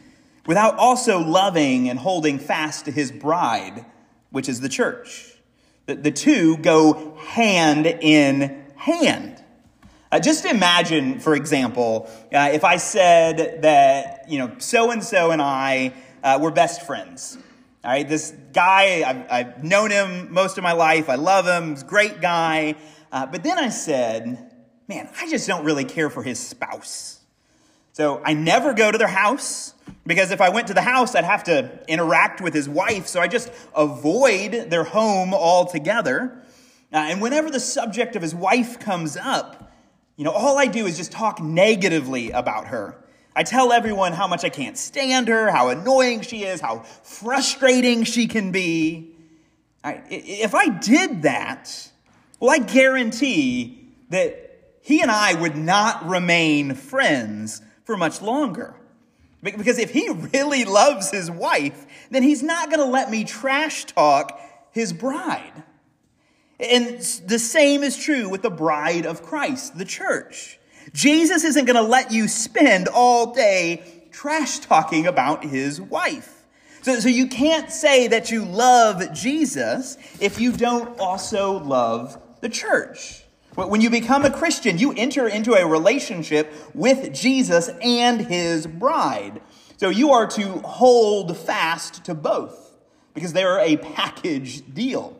without 0.45 0.77
also 0.77 1.19
loving 1.19 1.89
and 1.89 1.99
holding 1.99 2.39
fast 2.39 2.85
to 2.85 2.91
his 2.91 3.11
bride, 3.11 3.85
which 4.29 4.49
is 4.49 4.61
the 4.61 4.69
church. 4.69 5.35
The, 5.85 5.95
the 5.95 6.11
two 6.11 6.57
go 6.57 7.15
hand 7.17 7.85
in 7.85 8.63
hand. 8.75 9.43
Uh, 10.11 10.19
just 10.19 10.45
imagine, 10.45 11.19
for 11.19 11.35
example, 11.35 12.09
uh, 12.33 12.49
if 12.51 12.63
I 12.63 12.77
said 12.77 13.61
that, 13.61 14.25
you 14.29 14.39
know, 14.39 14.55
so 14.57 14.91
and 14.91 15.03
so 15.03 15.31
and 15.31 15.41
I 15.41 15.93
uh, 16.23 16.37
were 16.41 16.51
best 16.51 16.81
friends. 16.81 17.37
All 17.83 17.91
right, 17.91 18.07
this 18.07 18.33
guy, 18.53 19.03
I've, 19.07 19.31
I've, 19.31 19.63
known 19.63 19.89
him 19.89 20.31
most 20.31 20.57
of 20.57 20.63
my 20.63 20.73
life. 20.73 21.09
I 21.09 21.15
love 21.15 21.47
him. 21.47 21.71
He's 21.71 21.81
a 21.81 21.85
great 21.85 22.21
guy. 22.21 22.75
Uh, 23.11 23.25
but 23.25 23.41
then 23.41 23.57
I 23.57 23.69
said, 23.69 24.51
man, 24.87 25.09
I 25.19 25.29
just 25.29 25.47
don't 25.47 25.65
really 25.65 25.85
care 25.85 26.09
for 26.09 26.21
his 26.21 26.39
spouse. 26.39 27.21
So 27.93 28.21
I 28.23 28.33
never 28.33 28.73
go 28.73 28.91
to 28.91 28.97
their 28.97 29.07
house 29.07 29.73
because 30.05 30.31
if 30.31 30.41
I 30.41 30.49
went 30.49 30.67
to 30.67 30.73
the 30.73 30.81
house, 30.81 31.15
I'd 31.15 31.23
have 31.23 31.43
to 31.45 31.79
interact 31.87 32.41
with 32.41 32.53
his 32.53 32.67
wife. 32.67 33.07
So 33.07 33.19
I 33.19 33.27
just 33.27 33.51
avoid 33.75 34.69
their 34.69 34.83
home 34.83 35.33
altogether. 35.33 36.43
Uh, 36.91 36.97
and 36.97 37.21
whenever 37.21 37.49
the 37.49 37.59
subject 37.59 38.15
of 38.15 38.21
his 38.21 38.33
wife 38.33 38.79
comes 38.79 39.15
up, 39.15 39.71
you 40.17 40.25
know, 40.25 40.31
all 40.31 40.57
I 40.57 40.65
do 40.65 40.85
is 40.85 40.97
just 40.97 41.11
talk 41.11 41.41
negatively 41.41 42.31
about 42.31 42.67
her. 42.67 42.97
I 43.35 43.43
tell 43.43 43.71
everyone 43.71 44.11
how 44.11 44.27
much 44.27 44.43
I 44.43 44.49
can't 44.49 44.77
stand 44.77 45.27
her, 45.29 45.49
how 45.51 45.69
annoying 45.69 46.21
she 46.21 46.43
is, 46.43 46.59
how 46.59 46.79
frustrating 46.79 48.03
she 48.03 48.27
can 48.27 48.51
be. 48.51 49.15
I, 49.83 50.01
if 50.09 50.53
I 50.53 50.67
did 50.67 51.21
that, 51.21 51.91
well, 52.39 52.51
I 52.51 52.59
guarantee 52.59 53.87
that 54.09 54.51
he 54.81 55.01
and 55.01 55.09
I 55.09 55.33
would 55.33 55.55
not 55.55 56.07
remain 56.07 56.73
friends 56.75 57.61
for 57.85 57.95
much 57.95 58.21
longer. 58.21 58.75
Because 59.43 59.79
if 59.79 59.91
he 59.91 60.09
really 60.09 60.65
loves 60.65 61.09
his 61.09 61.31
wife, 61.31 61.85
then 62.11 62.23
he's 62.23 62.43
not 62.43 62.69
going 62.69 62.79
to 62.79 62.85
let 62.85 63.09
me 63.09 63.23
trash 63.23 63.85
talk 63.85 64.39
his 64.71 64.93
bride. 64.93 65.63
And 66.59 66.99
the 67.25 67.39
same 67.39 67.81
is 67.81 67.97
true 67.97 68.29
with 68.29 68.43
the 68.43 68.51
bride 68.51 69.05
of 69.05 69.23
Christ, 69.23 69.77
the 69.77 69.85
church. 69.85 70.59
Jesus 70.93 71.43
isn't 71.43 71.65
going 71.65 71.75
to 71.75 71.81
let 71.81 72.11
you 72.11 72.27
spend 72.27 72.87
all 72.87 73.33
day 73.33 74.09
trash 74.11 74.59
talking 74.59 75.07
about 75.07 75.43
his 75.43 75.81
wife. 75.81 76.45
So, 76.83 76.99
so 76.99 77.09
you 77.09 77.27
can't 77.27 77.71
say 77.71 78.07
that 78.07 78.31
you 78.31 78.45
love 78.45 79.13
Jesus 79.13 79.97
if 80.19 80.39
you 80.39 80.51
don't 80.51 80.99
also 80.99 81.59
love 81.59 82.19
the 82.41 82.49
church. 82.49 83.20
But 83.55 83.69
when 83.69 83.81
you 83.81 83.89
become 83.89 84.23
a 84.23 84.31
Christian, 84.31 84.77
you 84.77 84.93
enter 84.93 85.27
into 85.27 85.53
a 85.53 85.65
relationship 85.67 86.53
with 86.73 87.13
Jesus 87.13 87.69
and 87.81 88.21
his 88.21 88.65
bride. 88.65 89.41
So 89.77 89.89
you 89.89 90.11
are 90.11 90.27
to 90.27 90.59
hold 90.59 91.35
fast 91.37 92.05
to 92.05 92.13
both 92.13 92.71
because 93.13 93.33
they 93.33 93.43
are 93.43 93.59
a 93.59 93.77
package 93.77 94.73
deal. 94.73 95.17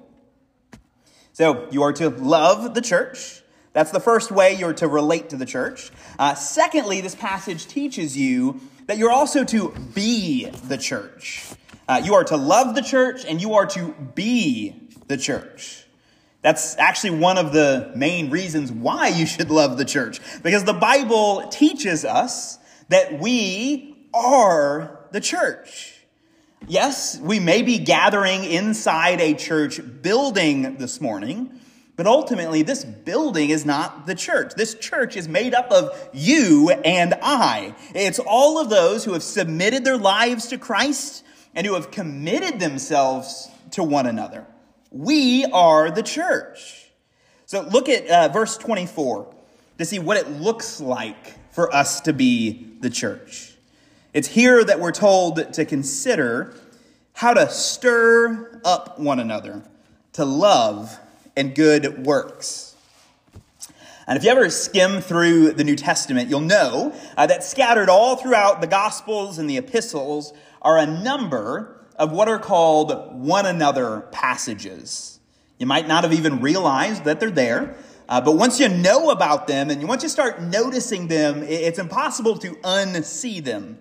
So 1.34 1.68
you 1.72 1.84
are 1.84 1.94
to 1.94 2.10
love 2.10 2.74
the 2.74 2.82
church. 2.82 3.42
That's 3.74 3.92
the 3.92 4.00
first 4.00 4.32
way 4.32 4.54
you're 4.54 4.74
to 4.74 4.88
relate 4.88 5.30
to 5.30 5.38
the 5.38 5.46
church. 5.46 5.92
Uh, 6.20 6.36
secondly, 6.36 7.02
this 7.02 7.16
passage 7.16 7.68
teaches 7.68 8.18
you 8.18 8.60
that 8.88 8.98
you're 8.98 9.12
also 9.12 9.44
to 9.46 9.70
be 9.94 10.46
the 10.46 10.78
church. 10.78 11.54
Uh, 11.88 12.02
you 12.04 12.14
are 12.14 12.24
to 12.26 12.38
love 12.38 12.76
the 12.76 12.82
church 12.82 13.26
and 13.26 13.42
you 13.42 13.54
are 13.54 13.66
to 13.68 13.94
be 14.14 14.90
the 15.08 15.18
church. 15.18 15.86
That's 16.42 16.76
actually 16.78 17.20
one 17.20 17.38
of 17.38 17.54
the 17.54 17.92
main 17.96 18.32
reasons 18.32 18.72
why 18.72 19.10
you 19.10 19.26
should 19.26 19.52
love 19.52 19.78
the 19.78 19.86
church. 19.86 20.20
Because 20.42 20.64
the 20.64 20.74
Bible 20.74 21.48
teaches 21.50 22.04
us 22.04 22.58
that 22.90 23.20
we 23.20 24.08
are 24.14 25.00
the 25.12 25.22
church. 25.22 26.02
Yes, 26.68 27.20
we 27.20 27.40
may 27.40 27.62
be 27.62 27.78
gathering 27.80 28.44
inside 28.44 29.20
a 29.22 29.34
church 29.34 29.80
building 30.02 30.78
this 30.78 31.02
morning, 31.02 31.60
but 31.96 32.08
ultimately 32.08 32.64
this 32.64 32.86
building 32.86 33.50
is 33.50 33.66
not 33.66 34.06
the 34.06 34.16
church. 34.16 34.54
This 34.56 34.76
church 34.76 35.16
is 35.16 35.28
made 35.28 35.54
up 35.54 35.72
of 35.72 36.10
you 36.14 36.70
and 36.70 37.16
I. 37.22 37.76
It's 37.94 38.20
all 38.20 38.60
of 38.60 38.70
those 38.70 39.04
who 39.06 39.14
have 39.14 39.24
submitted 39.24 39.86
their 39.86 39.98
lives 39.98 40.48
to 40.48 40.58
Christ 40.58 41.24
and 41.54 41.68
who 41.68 41.74
have 41.74 41.92
committed 41.92 42.60
themselves 42.60 43.50
to 43.72 43.84
one 43.84 44.06
another. 44.06 44.46
We 44.92 45.46
are 45.46 45.90
the 45.90 46.04
church. 46.04 46.92
So 47.46 47.62
look 47.62 47.88
at 47.88 48.08
uh, 48.08 48.28
verse 48.28 48.58
24 48.58 49.34
to 49.78 49.86
see 49.86 50.00
what 50.00 50.18
it 50.18 50.30
looks 50.30 50.82
like 50.82 51.54
for 51.54 51.74
us 51.74 52.02
to 52.02 52.14
be 52.14 52.76
the 52.82 52.90
church. 52.90 53.56
It's 54.14 54.28
here 54.28 54.64
that 54.64 54.82
we're 54.82 54.92
told 54.92 55.54
to 55.54 55.66
consider 55.66 56.54
how 57.14 57.34
to 57.34 57.50
stir 57.50 58.62
up 58.66 59.00
one 59.00 59.20
another 59.20 59.64
to 60.14 60.26
love 60.26 61.00
and 61.38 61.56
good 61.56 62.06
works. 62.06 62.76
And 64.08 64.18
if 64.18 64.26
you 64.26 64.30
ever 64.30 64.50
skim 64.50 65.00
through 65.00 65.52
the 65.54 65.64
New 65.64 65.78
Testament, 65.78 66.30
you'll 66.30 66.42
know 66.42 66.94
uh, 67.16 67.28
that 67.28 67.46
scattered 67.46 67.88
all 67.88 68.18
throughout 68.18 68.60
the 68.60 68.68
Gospels 68.68 69.38
and 69.38 69.50
the 69.50 69.56
epistles 69.56 70.34
are 70.62 70.78
a 70.78 70.86
number 70.86 71.81
of 72.02 72.12
what 72.12 72.28
are 72.28 72.40
called 72.40 73.14
one 73.14 73.46
another 73.46 74.02
passages. 74.12 75.20
You 75.60 75.68
might 75.68 75.88
not 75.88 76.04
have 76.04 76.14
even 76.14 76.42
realized 76.42 77.06
that 77.06 77.20
they're 77.20 77.30
there, 77.30 77.76
uh, 78.10 78.20
but 78.20 78.38
once 78.38 78.60
you 78.60 78.68
know 78.70 79.12
about 79.12 79.46
them 79.46 79.70
and 79.70 79.88
once 79.88 80.02
you 80.02 80.10
start 80.10 80.42
noticing 80.42 81.10
them, 81.10 81.44
it's 81.44 81.78
impossible 81.78 82.40
to 82.40 82.56
unsee 82.56 83.44
them. 83.44 83.78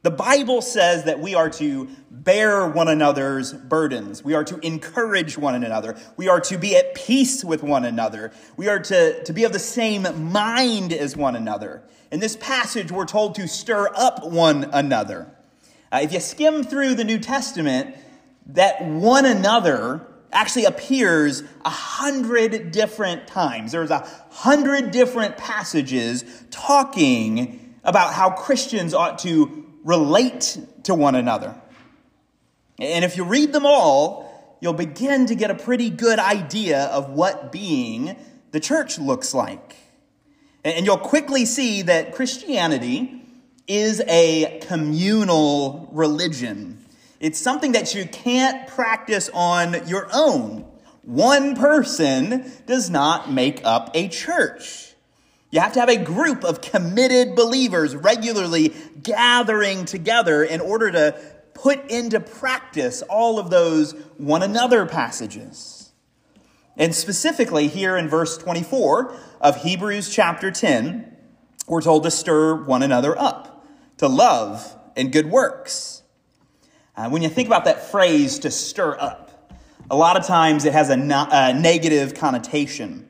The 0.00 0.10
Bible 0.10 0.62
says 0.62 1.04
that 1.04 1.20
we 1.20 1.34
are 1.34 1.50
to 1.50 1.90
bear 2.10 2.66
one 2.66 2.88
another's 2.88 3.52
burdens. 3.52 4.24
We 4.24 4.32
are 4.32 4.44
to 4.44 4.58
encourage 4.66 5.36
one 5.36 5.54
another. 5.62 5.98
We 6.16 6.28
are 6.28 6.40
to 6.40 6.56
be 6.56 6.74
at 6.74 6.94
peace 6.94 7.44
with 7.44 7.62
one 7.62 7.84
another. 7.84 8.32
We 8.56 8.68
are 8.68 8.80
to, 8.80 9.22
to 9.24 9.32
be 9.34 9.44
of 9.44 9.52
the 9.52 9.58
same 9.58 10.32
mind 10.32 10.94
as 10.94 11.18
one 11.18 11.36
another. 11.36 11.82
In 12.10 12.18
this 12.18 12.34
passage, 12.34 12.90
we're 12.90 13.04
told 13.04 13.34
to 13.34 13.46
stir 13.46 13.90
up 13.94 14.26
one 14.26 14.70
another. 14.72 15.36
Uh, 15.92 16.00
if 16.02 16.12
you 16.12 16.20
skim 16.20 16.64
through 16.64 16.94
the 16.94 17.04
New 17.04 17.18
Testament, 17.18 17.94
that 18.46 18.82
one 18.82 19.26
another 19.26 20.06
actually 20.32 20.64
appears 20.64 21.42
a 21.66 21.70
hundred 21.70 22.72
different 22.72 23.26
times. 23.26 23.72
There's 23.72 23.90
a 23.90 24.08
hundred 24.30 24.90
different 24.90 25.36
passages 25.36 26.24
talking 26.50 27.74
about 27.84 28.14
how 28.14 28.30
Christians 28.30 28.94
ought 28.94 29.18
to 29.20 29.66
relate 29.84 30.58
to 30.84 30.94
one 30.94 31.14
another. 31.14 31.54
And 32.78 33.04
if 33.04 33.18
you 33.18 33.24
read 33.24 33.52
them 33.52 33.66
all, 33.66 34.56
you'll 34.62 34.72
begin 34.72 35.26
to 35.26 35.34
get 35.34 35.50
a 35.50 35.54
pretty 35.54 35.90
good 35.90 36.18
idea 36.18 36.84
of 36.86 37.10
what 37.10 37.52
being 37.52 38.16
the 38.52 38.60
church 38.60 38.98
looks 38.98 39.34
like. 39.34 39.76
And 40.64 40.86
you'll 40.86 40.96
quickly 40.96 41.44
see 41.44 41.82
that 41.82 42.14
Christianity 42.14 43.21
is 43.66 44.02
a 44.06 44.60
communal 44.66 45.88
religion. 45.92 46.84
It's 47.20 47.38
something 47.38 47.72
that 47.72 47.94
you 47.94 48.04
can't 48.06 48.66
practice 48.66 49.30
on 49.32 49.86
your 49.86 50.08
own. 50.12 50.66
One 51.02 51.54
person 51.54 52.50
does 52.66 52.90
not 52.90 53.30
make 53.30 53.60
up 53.64 53.90
a 53.94 54.08
church. 54.08 54.94
You 55.50 55.60
have 55.60 55.74
to 55.74 55.80
have 55.80 55.88
a 55.88 56.02
group 56.02 56.44
of 56.44 56.60
committed 56.60 57.36
believers 57.36 57.94
regularly 57.94 58.74
gathering 59.02 59.84
together 59.84 60.42
in 60.42 60.60
order 60.60 60.90
to 60.90 61.20
put 61.54 61.90
into 61.90 62.20
practice 62.20 63.02
all 63.02 63.38
of 63.38 63.50
those 63.50 63.92
one 64.16 64.42
another 64.42 64.86
passages. 64.86 65.92
And 66.76 66.94
specifically, 66.94 67.68
here 67.68 67.96
in 67.96 68.08
verse 68.08 68.38
24 68.38 69.14
of 69.40 69.56
Hebrews 69.62 70.12
chapter 70.12 70.50
10, 70.50 71.14
we're 71.68 71.82
told 71.82 72.04
to 72.04 72.10
stir 72.10 72.54
one 72.64 72.82
another 72.82 73.16
up 73.18 73.51
to 73.98 74.08
love 74.08 74.76
and 74.96 75.12
good 75.12 75.26
works. 75.26 76.02
Uh, 76.96 77.08
when 77.08 77.22
you 77.22 77.28
think 77.28 77.46
about 77.46 77.64
that 77.64 77.90
phrase, 77.90 78.38
to 78.40 78.50
stir 78.50 78.96
up, 78.98 79.52
a 79.90 79.96
lot 79.96 80.16
of 80.16 80.26
times 80.26 80.64
it 80.64 80.72
has 80.72 80.90
a, 80.90 80.96
no, 80.96 81.26
a 81.30 81.52
negative 81.54 82.14
connotation. 82.14 83.08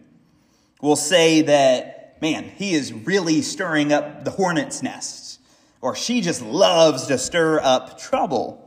We'll 0.81 0.97
say 0.97 1.43
that, 1.43 2.19
man, 2.21 2.45
he 2.45 2.75
is 2.75 2.93
really 2.93 3.43
stirring 3.43 3.93
up 3.93 4.25
the 4.25 4.31
hornet's 4.31 4.83
nest, 4.83 5.41
or 5.81 5.95
she 5.95 6.21
just 6.21 6.43
loves 6.43 7.07
to 7.07 7.19
stir 7.19 7.61
up 7.61 7.99
trouble. 7.99 8.59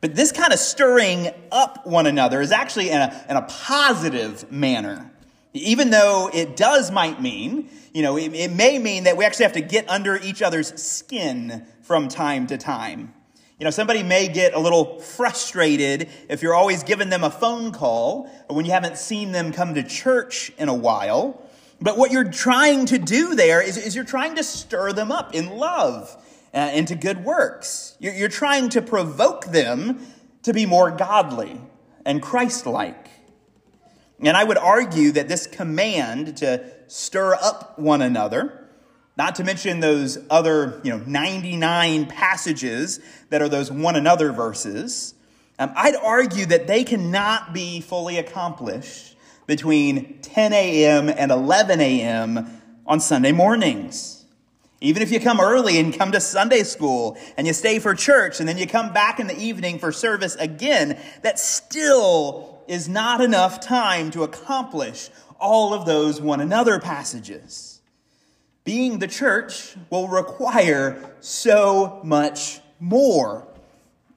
But 0.00 0.14
this 0.14 0.32
kind 0.32 0.52
of 0.52 0.58
stirring 0.58 1.28
up 1.50 1.86
one 1.86 2.06
another 2.06 2.40
is 2.40 2.52
actually 2.52 2.90
in 2.90 3.00
a, 3.00 3.26
in 3.28 3.36
a 3.36 3.42
positive 3.42 4.50
manner. 4.50 5.10
Even 5.52 5.90
though 5.90 6.30
it 6.32 6.56
does 6.56 6.90
might 6.90 7.20
mean, 7.20 7.70
you 7.92 8.02
know, 8.02 8.16
it, 8.16 8.34
it, 8.34 8.52
may 8.52 8.78
mean 8.78 9.04
that 9.04 9.16
we 9.16 9.24
actually 9.24 9.44
have 9.44 9.54
to 9.54 9.62
get 9.62 9.88
under 9.88 10.16
each 10.16 10.42
other's 10.42 10.80
skin 10.82 11.66
from 11.82 12.08
time 12.08 12.46
to 12.48 12.58
time. 12.58 13.14
You 13.58 13.64
know, 13.64 13.70
somebody 13.70 14.02
may 14.02 14.28
get 14.28 14.52
a 14.52 14.58
little 14.58 15.00
frustrated 15.00 16.10
if 16.28 16.42
you're 16.42 16.54
always 16.54 16.82
giving 16.82 17.08
them 17.08 17.24
a 17.24 17.30
phone 17.30 17.72
call 17.72 18.30
or 18.50 18.56
when 18.56 18.66
you 18.66 18.72
haven't 18.72 18.98
seen 18.98 19.32
them 19.32 19.50
come 19.50 19.74
to 19.74 19.82
church 19.82 20.52
in 20.58 20.68
a 20.68 20.74
while. 20.74 21.42
But 21.80 21.96
what 21.96 22.10
you're 22.10 22.30
trying 22.30 22.84
to 22.86 22.98
do 22.98 23.34
there 23.34 23.62
is, 23.62 23.78
is 23.78 23.94
you're 23.94 24.04
trying 24.04 24.34
to 24.36 24.44
stir 24.44 24.92
them 24.92 25.10
up 25.10 25.34
in 25.34 25.56
love 25.56 26.14
uh, 26.52 26.70
into 26.74 26.94
good 26.94 27.24
works. 27.24 27.96
You're, 27.98 28.14
you're 28.14 28.28
trying 28.28 28.68
to 28.70 28.82
provoke 28.82 29.46
them 29.46 30.00
to 30.42 30.52
be 30.52 30.66
more 30.66 30.90
godly 30.90 31.60
and 32.04 32.22
Christ 32.22 32.66
like. 32.66 33.05
And 34.20 34.36
I 34.36 34.44
would 34.44 34.58
argue 34.58 35.12
that 35.12 35.28
this 35.28 35.46
command 35.46 36.38
to 36.38 36.64
stir 36.86 37.34
up 37.34 37.78
one 37.78 38.00
another, 38.00 38.68
not 39.16 39.34
to 39.36 39.44
mention 39.44 39.80
those 39.80 40.18
other, 40.30 40.80
you 40.84 40.90
know, 40.90 41.02
99 41.06 42.06
passages 42.06 43.00
that 43.30 43.42
are 43.42 43.48
those 43.48 43.70
one 43.70 43.96
another 43.96 44.32
verses, 44.32 45.14
um, 45.58 45.72
I'd 45.74 45.96
argue 45.96 46.46
that 46.46 46.66
they 46.66 46.84
cannot 46.84 47.54
be 47.54 47.80
fully 47.80 48.18
accomplished 48.18 49.16
between 49.46 50.18
10 50.20 50.52
a.m. 50.52 51.08
and 51.08 51.30
11 51.30 51.80
a.m. 51.80 52.60
on 52.86 53.00
Sunday 53.00 53.32
mornings. 53.32 54.24
Even 54.82 55.02
if 55.02 55.10
you 55.10 55.18
come 55.18 55.40
early 55.40 55.78
and 55.78 55.96
come 55.96 56.12
to 56.12 56.20
Sunday 56.20 56.62
school 56.62 57.16
and 57.38 57.46
you 57.46 57.54
stay 57.54 57.78
for 57.78 57.94
church 57.94 58.40
and 58.40 58.48
then 58.48 58.58
you 58.58 58.66
come 58.66 58.92
back 58.92 59.18
in 59.18 59.26
the 59.26 59.38
evening 59.38 59.78
for 59.78 59.90
service 59.90 60.34
again, 60.34 61.00
that 61.22 61.38
still 61.38 62.55
is 62.68 62.88
not 62.88 63.20
enough 63.20 63.60
time 63.60 64.10
to 64.12 64.22
accomplish 64.22 65.10
all 65.38 65.74
of 65.74 65.86
those 65.86 66.20
one 66.20 66.40
another 66.40 66.78
passages. 66.80 67.80
Being 68.64 68.98
the 68.98 69.06
church 69.06 69.76
will 69.90 70.08
require 70.08 71.14
so 71.20 72.00
much 72.02 72.60
more. 72.80 73.46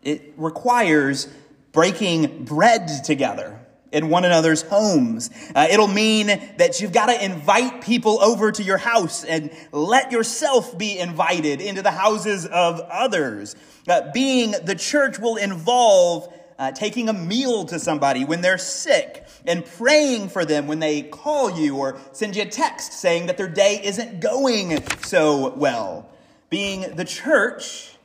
It 0.01 0.33
requires 0.38 1.27
breaking 1.71 2.45
bread 2.45 3.03
together 3.03 3.59
in 3.91 4.09
one 4.09 4.25
another's 4.25 4.62
homes. 4.63 5.29
Uh, 5.55 5.67
it'll 5.69 5.88
mean 5.88 6.27
that 6.57 6.79
you've 6.79 6.91
got 6.91 7.07
to 7.07 7.23
invite 7.23 7.81
people 7.81 8.21
over 8.21 8.51
to 8.51 8.63
your 8.63 8.77
house 8.77 9.23
and 9.23 9.51
let 9.71 10.12
yourself 10.12 10.77
be 10.77 10.97
invited 10.97 11.62
into 11.62 11.81
the 11.81 11.91
houses 11.91 12.45
of 12.45 12.79
others. 12.81 13.55
Uh, 13.88 14.12
being 14.13 14.51
the 14.63 14.75
church 14.75 15.19
will 15.19 15.38
involve 15.38 16.33
uh, 16.59 16.73
taking 16.73 17.07
a 17.07 17.13
meal 17.13 17.63
to 17.63 17.79
somebody 17.79 18.25
when 18.25 18.41
they're 18.41 18.57
sick, 18.57 19.25
and 19.45 19.65
praying 19.65 20.27
for 20.27 20.43
them 20.43 20.67
when 20.67 20.79
they 20.79 21.01
call 21.01 21.57
you 21.57 21.77
or 21.77 21.97
send 22.11 22.35
you 22.35 22.41
a 22.41 22.45
text 22.45 22.91
saying 22.91 23.27
that 23.27 23.37
their 23.37 23.47
day 23.47 23.79
isn't 23.81 24.19
going 24.19 24.77
so 25.01 25.53
well. 25.55 26.09
Being 26.49 26.95
the 26.95 27.05
church 27.05 27.95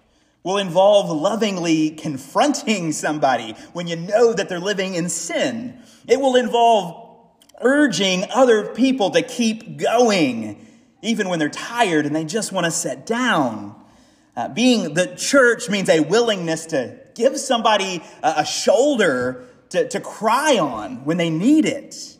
will 0.45 0.59
involve 0.59 1.11
lovingly 1.11 1.91
confronting 1.91 2.93
somebody 2.93 3.53
when 3.73 3.89
you 3.89 3.97
know 3.97 4.33
that 4.33 4.49
they're 4.49 4.61
living 4.61 4.95
in 4.95 5.09
sin. 5.09 5.83
It 6.07 6.21
will 6.21 6.37
involve 6.37 7.19
urging 7.61 8.25
other 8.33 8.67
people 8.67 9.11
to 9.11 9.23
keep 9.23 9.79
going, 9.79 10.65
even 11.03 11.29
when 11.29 11.41
they're 11.41 11.49
tired 11.49 12.07
and 12.07 12.15
they 12.15 12.25
just 12.25 12.53
want 12.53 12.67
to 12.67 12.71
sit 12.71 13.05
down. 13.05 13.75
Uh, 14.37 14.49
being 14.49 14.95
the 14.95 15.15
church 15.17 15.69
means 15.69 15.89
a 15.89 16.01
willingness 16.01 16.67
to 16.67 17.04
give 17.15 17.39
somebody 17.39 18.03
a, 18.23 18.35
a 18.39 18.47
shoulder 18.47 19.45
to, 19.71 19.89
to 19.89 20.01
cry 20.01 20.59
on 20.59 21.05
when 21.05 21.17
they 21.17 21.31
need 21.31 21.65
it. 21.67 22.17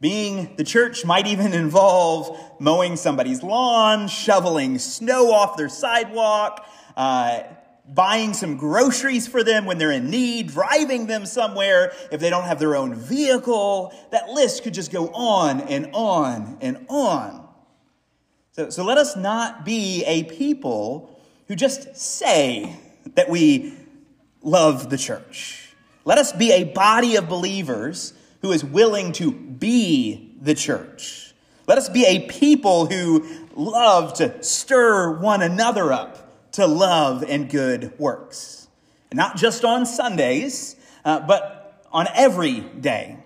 Being 0.00 0.54
the 0.56 0.64
church 0.64 1.04
might 1.04 1.26
even 1.26 1.52
involve 1.64 2.38
mowing 2.60 2.96
somebody's 2.96 3.42
lawn, 3.42 4.08
shoveling 4.08 4.78
snow 4.78 5.32
off 5.32 5.56
their 5.56 5.68
sidewalk, 5.68 6.66
uh, 6.96 7.42
buying 7.86 8.32
some 8.32 8.56
groceries 8.56 9.26
for 9.26 9.42
them 9.42 9.66
when 9.66 9.78
they're 9.78 9.90
in 9.90 10.10
need, 10.10 10.48
driving 10.48 11.06
them 11.06 11.26
somewhere 11.26 11.92
if 12.10 12.20
they 12.20 12.30
don't 12.30 12.44
have 12.44 12.58
their 12.58 12.76
own 12.76 12.94
vehicle. 12.94 13.92
That 14.10 14.30
list 14.30 14.62
could 14.62 14.74
just 14.74 14.90
go 14.90 15.08
on 15.08 15.60
and 15.62 15.90
on 15.92 16.58
and 16.60 16.86
on. 16.88 17.46
So, 18.52 18.70
so 18.70 18.84
let 18.84 18.98
us 18.98 19.16
not 19.16 19.64
be 19.64 20.04
a 20.04 20.24
people 20.24 21.20
who 21.48 21.56
just 21.56 21.96
say 21.96 22.76
that 23.16 23.28
we 23.28 23.74
love 24.44 24.90
the 24.90 24.98
church. 24.98 25.74
Let 26.04 26.18
us 26.18 26.32
be 26.32 26.52
a 26.52 26.64
body 26.64 27.16
of 27.16 27.28
believers 27.28 28.12
who 28.42 28.52
is 28.52 28.62
willing 28.62 29.12
to 29.14 29.32
be 29.32 30.36
the 30.40 30.54
church. 30.54 31.34
Let 31.66 31.78
us 31.78 31.88
be 31.88 32.04
a 32.04 32.26
people 32.28 32.86
who 32.86 33.26
love 33.54 34.14
to 34.14 34.42
stir 34.42 35.18
one 35.18 35.40
another 35.40 35.92
up 35.92 36.52
to 36.52 36.66
love 36.66 37.24
and 37.26 37.48
good 37.48 37.98
works. 37.98 38.68
And 39.10 39.16
not 39.16 39.36
just 39.36 39.64
on 39.64 39.86
Sundays, 39.86 40.76
uh, 41.04 41.20
but 41.20 41.84
on 41.90 42.06
every 42.14 42.60
day. 42.60 43.16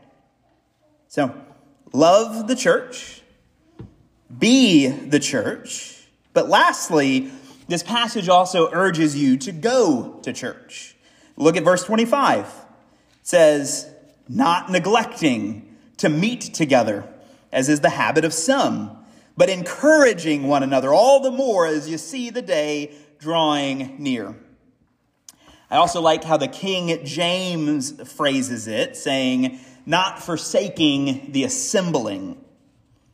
So, 1.09 1.35
love 1.93 2.47
the 2.47 2.55
church, 2.55 3.23
be 4.39 4.87
the 4.87 5.19
church. 5.19 6.07
But 6.33 6.49
lastly, 6.49 7.31
this 7.67 7.83
passage 7.83 8.29
also 8.29 8.71
urges 8.73 9.17
you 9.17 9.37
to 9.39 9.53
go 9.53 10.21
to 10.23 10.33
church. 10.33 10.95
Look 11.38 11.57
at 11.57 11.62
verse 11.62 11.85
25. 11.85 12.46
It 12.46 12.53
says, 13.22 13.88
not 14.29 14.70
neglecting 14.70 15.77
to 15.98 16.09
meet 16.09 16.40
together, 16.40 17.09
as 17.53 17.68
is 17.68 17.81
the 17.81 17.90
habit 17.90 18.24
of 18.24 18.35
some, 18.35 18.96
but 19.37 19.48
encouraging 19.48 20.48
one 20.48 20.64
another 20.64 20.92
all 20.92 21.20
the 21.20 21.31
more 21.31 21.64
as 21.64 21.88
you 21.88 21.96
see 21.96 22.31
the 22.31 22.42
day 22.42 22.92
drawing 23.20 24.03
near. 24.03 24.37
I 25.70 25.77
also 25.77 26.01
like 26.01 26.24
how 26.24 26.38
the 26.38 26.48
King 26.48 27.05
James 27.05 27.92
phrases 28.12 28.66
it, 28.66 28.96
saying, 28.96 29.61
not 29.87 30.20
forsaking 30.20 31.31
the 31.33 31.44
assembling. 31.44 32.44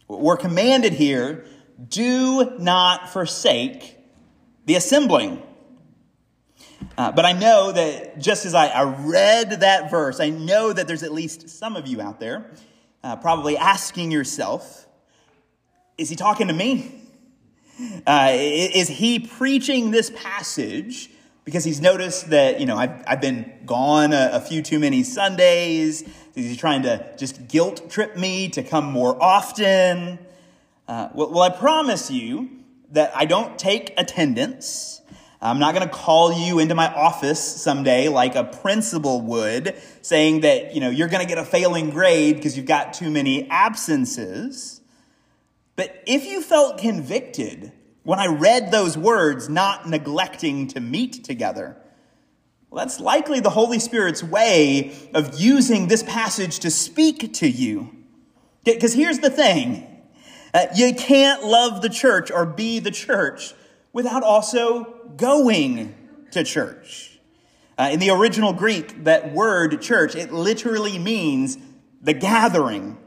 We're 0.09 0.39
commanded 0.39 0.95
here, 0.95 1.45
do 1.89 2.57
not 2.59 3.11
forsake 3.11 3.99
the 4.65 4.77
assembling. 4.77 5.43
Uh, 6.97 7.13
but 7.13 7.25
I 7.25 7.33
know 7.33 7.73
that 7.73 8.19
just 8.19 8.47
as 8.47 8.55
I, 8.55 8.69
I, 8.69 8.83
read 8.83 9.61
that 9.61 9.91
verse, 9.91 10.21
I 10.21 10.31
know 10.31 10.73
that 10.73 10.87
there's 10.87 11.03
at 11.03 11.13
least 11.13 11.49
some 11.49 11.77
of 11.77 11.87
you 11.87 12.01
out 12.01 12.21
there 12.21 12.51
uh, 13.03 13.17
probably 13.17 13.57
asking 13.57 14.11
yourself, 14.11 14.87
is 15.99 16.09
he 16.09 16.17
talking 16.17 16.49
to 16.49 16.55
me? 16.55 17.01
Uh, 18.07 18.31
is 18.33 18.89
he 18.89 19.19
preaching 19.19 19.91
this 19.91 20.11
passage 20.15 21.11
because 21.45 21.65
he's 21.65 21.81
noticed 21.81 22.31
that, 22.31 22.61
you 22.61 22.67
know, 22.67 22.77
I've, 22.77 23.03
I've 23.07 23.21
been 23.21 23.53
gone 23.67 24.13
a, 24.13 24.31
a 24.35 24.41
few 24.41 24.63
too 24.63 24.79
many 24.79 25.03
Sundays? 25.03 26.03
Is 26.35 26.51
he 26.51 26.57
trying 26.57 26.83
to 26.83 27.05
just 27.17 27.49
guilt 27.49 27.91
trip 27.91 28.17
me 28.17 28.49
to 28.51 28.63
come 28.63 28.85
more 28.85 29.21
often? 29.21 30.19
Uh, 30.87 31.09
well, 31.15 31.31
well, 31.31 31.43
I 31.43 31.51
promise 31.51 32.11
you 32.11 32.51
that 32.91 33.11
I 33.17 33.25
don't 33.25 33.59
take 33.59 33.93
attendance. 33.97 35.01
I'm 35.45 35.59
not 35.59 35.75
going 35.75 35.87
to 35.87 35.95
call 35.95 36.33
you 36.33 36.59
into 36.59 36.75
my 36.75 36.91
office 36.91 37.39
someday 37.39 38.09
like 38.09 38.35
a 38.35 38.45
principal 38.45 39.21
would, 39.21 39.77
saying 40.01 40.41
that, 40.41 40.75
you 40.75 40.81
know, 40.81 40.89
you're 40.89 41.09
going 41.09 41.21
to 41.21 41.29
get 41.29 41.37
a 41.37 41.45
failing 41.45 41.91
grade 41.91 42.37
because 42.37 42.57
you've 42.57 42.65
got 42.65 42.95
too 42.95 43.11
many 43.11 43.49
absences. 43.51 44.81
But 45.77 46.03
if 46.07 46.25
you 46.25 46.41
felt 46.41 46.79
convicted 46.79 47.73
when 48.05 48.19
I 48.19 48.27
read 48.27 48.71
those 48.71 48.97
words, 48.97 49.51
not 49.51 49.87
neglecting 49.87 50.67
to 50.69 50.81
meet 50.81 51.25
together, 51.25 51.77
well, 52.71 52.83
that's 52.83 52.99
likely 52.99 53.41
the 53.41 53.51
Holy 53.51 53.79
Spirit's 53.79 54.23
way 54.23 54.97
of 55.13 55.39
using 55.39 55.89
this 55.89 56.03
passage 56.03 56.61
to 56.61 56.71
speak 56.71 57.35
to 57.35 57.49
you. 57.49 57.95
Because 58.65 58.95
here's 58.95 59.19
the 59.19 59.29
thing 59.29 59.87
uh, 60.55 60.69
you 60.75 60.95
can't 60.95 61.45
love 61.45 61.83
the 61.83 61.91
church 61.91 62.31
or 62.31 62.47
be 62.47 62.79
the 62.79 62.91
church 62.91 63.53
without 63.95 64.23
also 64.23 64.85
going 65.17 65.95
to 66.33 66.45
church. 66.45 67.19
Uh, 67.79 67.89
in 67.91 67.99
the 67.99 68.11
original 68.11 68.53
Greek, 68.53 69.05
that 69.05 69.33
word 69.33 69.81
church, 69.81 70.15
it 70.15 70.31
literally 70.31 70.99
means 70.99 71.57
the 72.03 72.13
gathering 72.13 72.99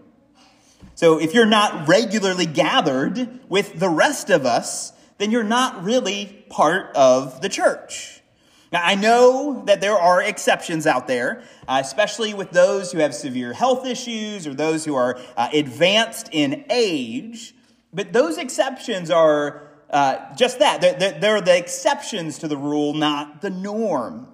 so 0.97 1.19
if 1.19 1.35
you're 1.35 1.45
not 1.45 1.87
regularly 1.87 2.47
gathered 2.47 3.29
with 3.47 3.77
the 3.77 3.87
rest 3.87 4.31
of 4.31 4.47
us, 4.47 4.93
then 5.19 5.29
you're 5.29 5.43
not 5.43 5.83
really 5.83 6.43
part 6.49 6.95
of 6.95 7.39
the 7.39 7.49
church. 7.49 8.23
Now, 8.71 8.81
I 8.83 8.95
know 8.95 9.63
that 9.67 9.79
there 9.79 9.95
are 9.95 10.23
exceptions 10.23 10.87
out 10.87 11.05
there, 11.05 11.43
uh, 11.67 11.81
especially 11.85 12.33
with 12.33 12.49
those 12.49 12.91
who 12.91 12.97
have 12.97 13.13
severe 13.13 13.53
health 13.53 13.85
issues 13.85 14.47
or 14.47 14.55
those 14.55 14.85
who 14.85 14.95
are 14.95 15.19
uh, 15.37 15.49
advanced 15.53 16.29
in 16.31 16.65
age, 16.71 17.53
but 17.93 18.11
those 18.11 18.39
exceptions 18.39 19.11
are 19.11 19.66
uh, 19.89 20.35
just 20.35 20.59
that. 20.59 20.81
They're, 20.81 21.19
they're, 21.19 21.41
the 21.41 21.57
exceptions 21.57 22.39
to 22.39 22.47
the 22.47 22.57
rule, 22.57 22.93
not 22.93 23.41
the 23.41 23.49
norm. 23.49 24.27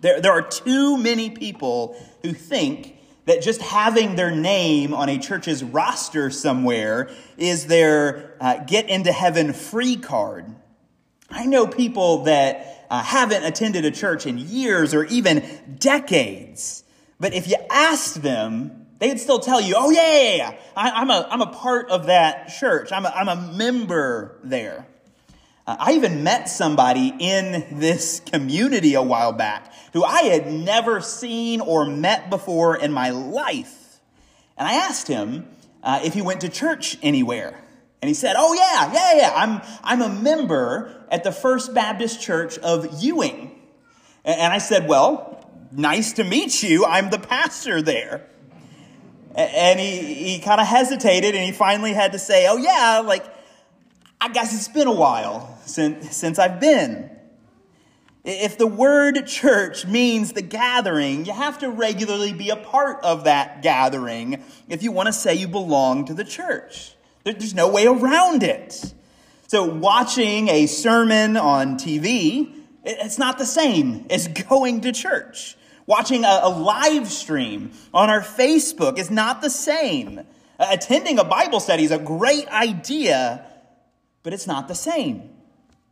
There, 0.00 0.20
there 0.20 0.32
are 0.32 0.42
too 0.42 0.96
many 0.96 1.30
people 1.30 2.00
who 2.22 2.32
think 2.32 2.96
that 3.26 3.42
just 3.42 3.60
having 3.60 4.16
their 4.16 4.30
name 4.30 4.94
on 4.94 5.08
a 5.08 5.18
church's 5.18 5.62
roster 5.62 6.30
somewhere 6.30 7.10
is 7.36 7.66
their 7.66 8.36
uh, 8.40 8.64
get 8.64 8.88
into 8.88 9.12
heaven 9.12 9.52
free 9.52 9.96
card. 9.96 10.46
I 11.30 11.44
know 11.44 11.66
people 11.66 12.24
that 12.24 12.86
uh, 12.90 13.02
haven't 13.02 13.44
attended 13.44 13.84
a 13.84 13.90
church 13.90 14.26
in 14.26 14.38
years 14.38 14.94
or 14.94 15.04
even 15.04 15.44
decades, 15.78 16.84
but 17.20 17.34
if 17.34 17.48
you 17.48 17.56
ask 17.70 18.14
them, 18.14 18.77
they'd 18.98 19.18
still 19.18 19.38
tell 19.38 19.60
you, 19.60 19.74
oh, 19.76 19.90
yeah, 19.90 20.22
yeah, 20.22 20.36
yeah. 20.36 20.54
I, 20.76 21.02
am 21.02 21.10
a, 21.10 21.26
I'm 21.30 21.40
a 21.40 21.46
part 21.46 21.90
of 21.90 22.06
that 22.06 22.48
church, 22.58 22.92
I'm 22.92 23.04
a, 23.04 23.08
I'm 23.08 23.28
a 23.28 23.36
member 23.36 24.38
there. 24.42 24.86
Uh, 25.66 25.76
I 25.78 25.92
even 25.92 26.24
met 26.24 26.48
somebody 26.48 27.14
in 27.18 27.78
this 27.78 28.20
community 28.20 28.94
a 28.94 29.02
while 29.02 29.32
back 29.32 29.70
who 29.92 30.02
I 30.02 30.22
had 30.22 30.50
never 30.50 31.02
seen 31.02 31.60
or 31.60 31.84
met 31.84 32.30
before 32.30 32.76
in 32.76 32.90
my 32.90 33.10
life. 33.10 34.00
And 34.56 34.66
I 34.66 34.74
asked 34.74 35.08
him 35.08 35.46
uh, 35.82 36.00
if 36.02 36.14
he 36.14 36.22
went 36.22 36.40
to 36.40 36.48
church 36.48 36.96
anywhere. 37.02 37.62
And 38.00 38.08
he 38.08 38.14
said, 38.14 38.36
Oh, 38.38 38.54
yeah, 38.54 38.92
yeah, 38.92 39.16
yeah. 39.16 39.32
I'm, 39.34 39.60
I'm 39.82 40.00
a 40.00 40.08
member 40.08 41.04
at 41.10 41.24
the 41.24 41.32
First 41.32 41.74
Baptist 41.74 42.20
Church 42.20 42.56
of 42.58 43.02
Ewing. 43.02 43.60
And 44.24 44.52
I 44.52 44.58
said, 44.58 44.88
Well, 44.88 45.50
nice 45.70 46.14
to 46.14 46.24
meet 46.24 46.62
you. 46.62 46.84
I'm 46.84 47.10
the 47.10 47.18
pastor 47.18 47.82
there. 47.82 48.26
And 49.38 49.78
he, 49.78 50.14
he 50.14 50.38
kind 50.40 50.60
of 50.60 50.66
hesitated 50.66 51.36
and 51.36 51.44
he 51.44 51.52
finally 51.52 51.92
had 51.92 52.10
to 52.12 52.18
say, 52.18 52.48
Oh, 52.48 52.56
yeah, 52.56 53.02
like, 53.04 53.24
I 54.20 54.30
guess 54.30 54.52
it's 54.52 54.66
been 54.66 54.88
a 54.88 54.92
while 54.92 55.56
since, 55.64 56.16
since 56.16 56.40
I've 56.40 56.58
been. 56.58 57.08
If 58.24 58.58
the 58.58 58.66
word 58.66 59.28
church 59.28 59.86
means 59.86 60.32
the 60.32 60.42
gathering, 60.42 61.24
you 61.24 61.32
have 61.32 61.60
to 61.60 61.70
regularly 61.70 62.32
be 62.32 62.50
a 62.50 62.56
part 62.56 63.04
of 63.04 63.24
that 63.24 63.62
gathering 63.62 64.42
if 64.68 64.82
you 64.82 64.90
want 64.90 65.06
to 65.06 65.12
say 65.12 65.36
you 65.36 65.46
belong 65.46 66.06
to 66.06 66.14
the 66.14 66.24
church. 66.24 66.94
There's 67.22 67.54
no 67.54 67.68
way 67.68 67.86
around 67.86 68.42
it. 68.42 68.92
So, 69.46 69.64
watching 69.64 70.48
a 70.48 70.66
sermon 70.66 71.36
on 71.36 71.76
TV, 71.76 72.52
it's 72.84 73.18
not 73.18 73.38
the 73.38 73.46
same 73.46 74.06
as 74.10 74.26
going 74.48 74.80
to 74.80 74.92
church. 74.92 75.56
Watching 75.88 76.26
a, 76.26 76.50
live 76.50 77.08
stream 77.08 77.72
on 77.94 78.10
our 78.10 78.20
Facebook 78.20 78.98
is 78.98 79.10
not 79.10 79.40
the 79.40 79.48
same. 79.48 80.20
Attending 80.58 81.18
a 81.18 81.24
Bible 81.24 81.60
study 81.60 81.84
is 81.84 81.90
a 81.90 81.98
great 81.98 82.46
idea, 82.48 83.46
but 84.22 84.34
it's 84.34 84.46
not 84.46 84.68
the 84.68 84.74
same. 84.74 85.30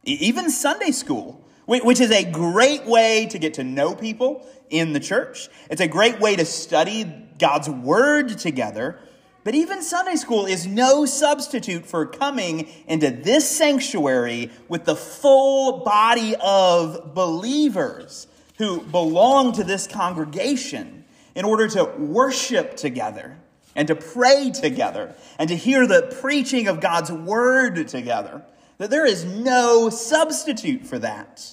Even 0.05 0.51
Sunday 0.51 0.91
school, 0.91 1.43
which 1.65 1.99
is 1.99 2.11
a 2.11 2.31
great 2.31 2.85
way 2.85 3.25
to 3.31 3.39
get 3.39 3.55
to 3.55 3.65
know 3.65 3.95
people 3.95 4.47
in 4.69 4.93
the 4.93 5.01
church. 5.01 5.49
It's 5.71 5.81
a 5.81 5.89
great 5.89 6.21
way 6.21 6.37
to 6.37 6.45
study 6.45 7.11
God's 7.39 7.71
word 7.71 8.37
together. 8.37 8.99
But 9.45 9.55
even 9.55 9.81
Sunday 9.81 10.17
school 10.17 10.45
is 10.45 10.67
no 10.67 11.07
substitute 11.07 11.87
for 11.87 12.05
coming 12.05 12.69
into 12.87 13.11
this 13.11 13.49
sanctuary 13.49 14.51
with 14.69 14.85
the 14.85 14.97
full 14.97 15.85
body 15.85 16.37
of 16.39 17.15
believers 17.15 18.27
who 18.59 18.81
belong 18.81 19.53
to 19.53 19.65
this 19.65 19.87
congregation 19.87 21.05
in 21.35 21.45
order 21.45 21.69
to 21.69 21.85
worship 21.85 22.77
together. 22.77 23.37
and 23.77 23.87
to 23.89 23.95
pray 23.95 24.51
together 24.51 25.15
and 25.39 25.51
to 25.51 25.55
hear 25.55 25.87
the 25.87 26.17
preaching 26.23 26.67
of 26.67 26.81
God's 26.81 27.13
word 27.13 27.87
together. 27.89 28.43
That 28.79 28.91
there 28.91 29.07
is 29.07 29.25
no 29.25 29.91
substitute 29.91 30.87
for 30.87 30.99
that. 30.99 31.47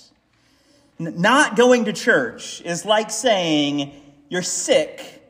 Not 0.97 1.57
going 1.57 1.85
to 1.85 1.93
church 1.93 2.61
is 2.61 2.85
like 2.85 3.11
saying 3.11 3.91
you're 4.29 4.41
sick, 4.41 5.21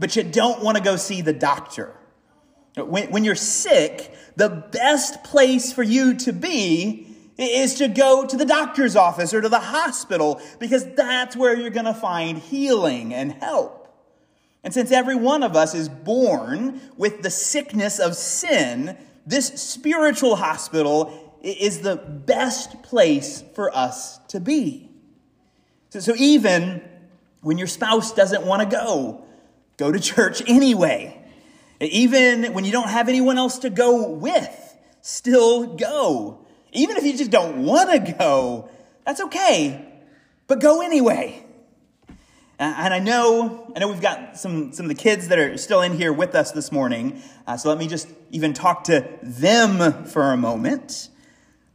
but 0.00 0.16
you 0.16 0.22
don't 0.22 0.62
want 0.62 0.78
to 0.78 0.82
go 0.82 0.96
see 0.96 1.20
the 1.20 1.32
doctor. 1.34 1.94
When, 2.76 3.10
when 3.10 3.24
you're 3.24 3.34
sick, 3.34 4.14
the 4.36 4.48
best 4.48 5.24
place 5.24 5.72
for 5.72 5.82
you 5.82 6.14
to 6.14 6.32
be 6.32 7.07
is 7.38 7.74
to 7.74 7.88
go 7.88 8.26
to 8.26 8.36
the 8.36 8.44
doctor's 8.44 8.96
office 8.96 9.32
or 9.32 9.40
to 9.40 9.48
the 9.48 9.60
hospital 9.60 10.40
because 10.58 10.84
that's 10.94 11.36
where 11.36 11.56
you're 11.56 11.70
going 11.70 11.86
to 11.86 11.94
find 11.94 12.38
healing 12.38 13.14
and 13.14 13.32
help. 13.32 13.78
And 14.64 14.74
since 14.74 14.90
every 14.90 15.14
one 15.14 15.42
of 15.42 15.54
us 15.54 15.74
is 15.74 15.88
born 15.88 16.80
with 16.96 17.22
the 17.22 17.30
sickness 17.30 18.00
of 18.00 18.16
sin, 18.16 18.96
this 19.24 19.46
spiritual 19.46 20.36
hospital 20.36 21.38
is 21.42 21.80
the 21.80 21.96
best 21.96 22.82
place 22.82 23.44
for 23.54 23.74
us 23.74 24.18
to 24.28 24.40
be. 24.40 24.90
So, 25.90 26.00
so 26.00 26.14
even 26.16 26.82
when 27.40 27.56
your 27.56 27.68
spouse 27.68 28.12
doesn't 28.12 28.44
want 28.44 28.68
to 28.68 28.76
go, 28.76 29.24
go 29.76 29.92
to 29.92 30.00
church 30.00 30.42
anyway. 30.46 31.14
Even 31.80 32.52
when 32.52 32.64
you 32.64 32.72
don't 32.72 32.88
have 32.88 33.08
anyone 33.08 33.38
else 33.38 33.60
to 33.60 33.70
go 33.70 34.10
with, 34.10 34.76
still 35.00 35.76
go. 35.76 36.44
Even 36.72 36.96
if 36.96 37.04
you 37.04 37.16
just 37.16 37.30
don't 37.30 37.64
want 37.64 37.90
to 37.90 38.12
go, 38.12 38.70
that's 39.04 39.20
okay, 39.22 39.84
but 40.46 40.60
go 40.60 40.82
anyway. 40.82 41.44
And 42.60 42.92
I 42.92 42.98
know, 42.98 43.72
I 43.76 43.78
know 43.78 43.88
we've 43.88 44.00
got 44.00 44.36
some, 44.36 44.72
some 44.72 44.86
of 44.86 44.88
the 44.88 45.00
kids 45.00 45.28
that 45.28 45.38
are 45.38 45.56
still 45.56 45.80
in 45.80 45.96
here 45.96 46.12
with 46.12 46.34
us 46.34 46.50
this 46.50 46.72
morning. 46.72 47.22
Uh, 47.46 47.56
so 47.56 47.68
let 47.68 47.78
me 47.78 47.86
just 47.86 48.08
even 48.32 48.52
talk 48.52 48.84
to 48.84 49.08
them 49.22 50.04
for 50.06 50.32
a 50.32 50.36
moment. 50.36 51.08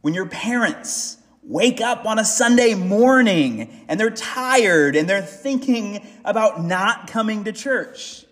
When 0.02 0.12
your 0.12 0.26
parents 0.26 1.16
wake 1.42 1.80
up 1.80 2.04
on 2.04 2.18
a 2.18 2.24
Sunday 2.24 2.74
morning 2.74 3.84
and 3.88 3.98
they're 3.98 4.10
tired 4.10 4.94
and 4.94 5.08
they're 5.08 5.22
thinking 5.22 6.06
about 6.22 6.62
not 6.62 7.06
coming 7.06 7.44
to 7.44 7.52
church, 7.52 8.26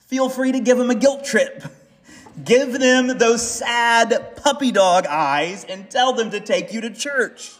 feel 0.00 0.28
free 0.28 0.52
to 0.52 0.60
give 0.60 0.76
them 0.76 0.90
a 0.90 0.94
guilt 0.94 1.24
trip. 1.24 1.64
Give 2.42 2.72
them 2.72 3.18
those 3.18 3.48
sad 3.48 4.36
puppy 4.36 4.72
dog 4.72 5.06
eyes 5.06 5.64
and 5.64 5.88
tell 5.88 6.14
them 6.14 6.30
to 6.30 6.40
take 6.40 6.72
you 6.72 6.80
to 6.80 6.90
church 6.90 7.52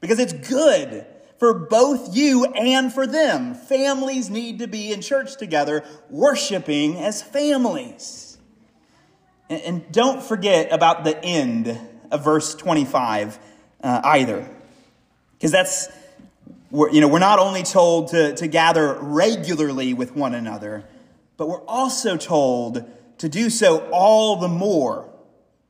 because 0.00 0.18
it's 0.18 0.32
good 0.32 1.04
for 1.38 1.54
both 1.54 2.14
you 2.14 2.44
and 2.44 2.92
for 2.92 3.06
them. 3.06 3.54
Families 3.54 4.30
need 4.30 4.60
to 4.60 4.68
be 4.68 4.92
in 4.92 5.00
church 5.00 5.36
together, 5.36 5.82
worshiping 6.10 6.96
as 6.96 7.22
families. 7.22 8.38
And, 9.48 9.90
don't 9.90 10.22
forget 10.22 10.70
about 10.70 11.02
the 11.02 11.20
end 11.24 11.76
of 12.12 12.22
verse 12.22 12.54
25 12.54 13.38
uh, 13.82 14.00
either. 14.04 14.48
Because 15.32 15.50
that's, 15.50 15.88
you 16.70 17.00
know, 17.00 17.08
we're 17.08 17.18
not 17.18 17.40
only 17.40 17.64
told 17.64 18.08
to, 18.08 18.36
to 18.36 18.46
gather 18.46 18.96
regularly 19.00 19.92
with 19.92 20.14
one 20.14 20.34
another, 20.34 20.84
but 21.36 21.48
we're 21.48 21.64
also 21.64 22.16
told 22.16 22.84
to 23.20 23.28
do 23.28 23.50
so 23.50 23.86
all 23.90 24.36
the 24.36 24.48
more 24.48 25.06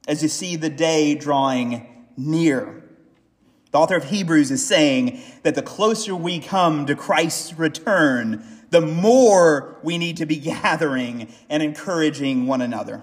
as 0.07 0.23
you 0.23 0.29
see 0.29 0.55
the 0.55 0.71
day 0.71 1.17
drawing 1.17 2.07
near. 2.17 2.85
The 3.73 3.79
author 3.79 3.97
of 3.97 4.05
Hebrews 4.05 4.53
is 4.53 4.65
saying 4.65 5.21
that 5.43 5.57
the 5.57 5.63
closer 5.63 6.15
we 6.15 6.39
come 6.39 6.87
to 6.87 6.95
Christ's 6.95 7.59
return, 7.59 8.45
the 8.71 8.81
more 8.81 9.79
we 9.83 9.99
need 9.99 10.19
to 10.19 10.27
be 10.27 10.37
gathering 10.41 11.33
and 11.49 11.61
encouraging 11.61 12.47
one 12.47 12.63
another. 12.63 13.03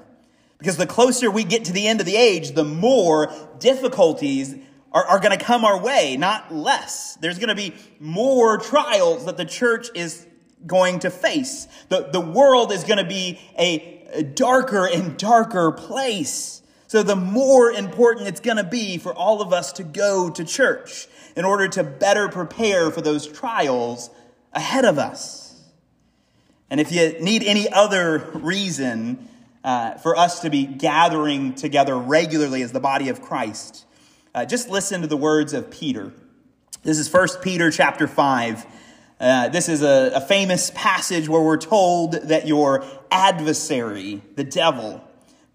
Because 0.59 0.77
the 0.77 0.87
closer 0.87 1.29
we 1.29 1.43
get 1.43 1.65
to 1.65 1.73
the 1.73 1.85
end 1.85 1.99
of 1.99 2.05
the 2.05 2.15
age, 2.15 2.51
the 2.51 2.63
more 2.63 3.31
difficulties 3.59 4.55
are, 4.93 5.05
are 5.05 5.19
going 5.19 5.37
to 5.37 5.43
come 5.43 5.65
our 5.65 5.79
way, 5.79 6.15
not 6.17 6.53
less. 6.53 7.15
There's 7.15 7.37
going 7.37 7.49
to 7.49 7.55
be 7.55 7.75
more 7.99 8.57
trials 8.57 9.25
that 9.25 9.35
the 9.35 9.45
church 9.45 9.89
is 9.93 10.25
going 10.65 10.99
to 10.99 11.09
face. 11.09 11.67
The, 11.89 12.09
the 12.11 12.21
world 12.21 12.71
is 12.71 12.83
going 12.83 12.97
to 12.97 13.05
be 13.05 13.39
a, 13.57 13.65
a 13.65 13.96
darker 14.35 14.87
and 14.87 15.17
darker 15.17 15.71
place. 15.71 16.61
So 16.87 17.03
the 17.03 17.15
more 17.15 17.71
important 17.71 18.27
it's 18.27 18.39
going 18.39 18.57
to 18.57 18.63
be 18.63 18.97
for 18.97 19.13
all 19.13 19.41
of 19.41 19.51
us 19.51 19.73
to 19.73 19.83
go 19.83 20.29
to 20.29 20.43
church 20.43 21.07
in 21.35 21.45
order 21.45 21.67
to 21.67 21.83
better 21.83 22.29
prepare 22.29 22.89
for 22.91 23.01
those 23.01 23.27
trials 23.27 24.09
ahead 24.53 24.85
of 24.85 24.97
us. 24.97 25.61
And 26.69 26.79
if 26.79 26.91
you 26.91 27.19
need 27.19 27.43
any 27.43 27.71
other 27.71 28.29
reason 28.33 29.29
uh, 29.63 29.95
for 29.95 30.15
us 30.15 30.41
to 30.41 30.49
be 30.49 30.65
gathering 30.65 31.53
together 31.55 31.97
regularly 31.97 32.61
as 32.61 32.71
the 32.71 32.79
body 32.79 33.09
of 33.09 33.21
Christ, 33.21 33.85
uh, 34.33 34.45
just 34.45 34.69
listen 34.69 35.01
to 35.01 35.07
the 35.07 35.17
words 35.17 35.53
of 35.53 35.69
Peter. 35.69 36.11
This 36.83 36.99
is 36.99 37.11
1 37.11 37.27
Peter 37.41 37.71
chapter 37.71 38.07
5. 38.07 38.65
Uh, 39.19 39.49
this 39.49 39.67
is 39.67 39.81
a, 39.81 40.11
a 40.13 40.21
famous 40.21 40.71
passage 40.75 41.27
where 41.27 41.41
we're 41.41 41.57
told 41.57 42.13
that 42.13 42.45
your 42.47 42.85
adversary, 43.09 44.21
the 44.35 44.43
devil, 44.43 45.03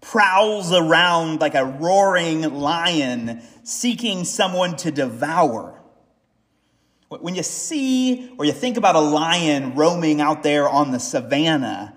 prowls 0.01 0.73
around 0.73 1.39
like 1.39 1.55
a 1.55 1.63
roaring 1.63 2.41
lion 2.41 3.41
seeking 3.63 4.25
someone 4.25 4.75
to 4.75 4.91
devour. 4.91 5.81
When 7.07 7.35
you 7.35 7.43
see 7.43 8.33
or 8.37 8.43
you 8.43 8.51
think 8.51 8.75
about 8.75 8.95
a 8.95 8.99
lion 8.99 9.75
roaming 9.75 10.19
out 10.19 10.43
there 10.43 10.67
on 10.67 10.91
the 10.91 10.99
savannah, 10.99 11.95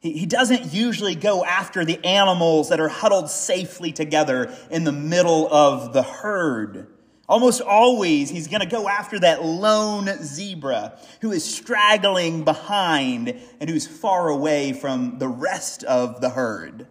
he 0.00 0.26
doesn't 0.26 0.74
usually 0.74 1.14
go 1.14 1.44
after 1.44 1.84
the 1.84 2.04
animals 2.04 2.68
that 2.68 2.78
are 2.78 2.88
huddled 2.88 3.30
safely 3.30 3.90
together 3.90 4.54
in 4.70 4.84
the 4.84 4.92
middle 4.92 5.52
of 5.52 5.94
the 5.94 6.02
herd. 6.02 6.88
Almost 7.28 7.60
always, 7.60 8.30
he's 8.30 8.46
going 8.46 8.60
to 8.60 8.66
go 8.66 8.88
after 8.88 9.18
that 9.18 9.44
lone 9.44 10.08
zebra 10.22 10.96
who 11.20 11.32
is 11.32 11.44
straggling 11.44 12.44
behind 12.44 13.40
and 13.60 13.68
who's 13.68 13.86
far 13.86 14.28
away 14.28 14.72
from 14.72 15.18
the 15.18 15.26
rest 15.26 15.82
of 15.84 16.20
the 16.20 16.30
herd. 16.30 16.86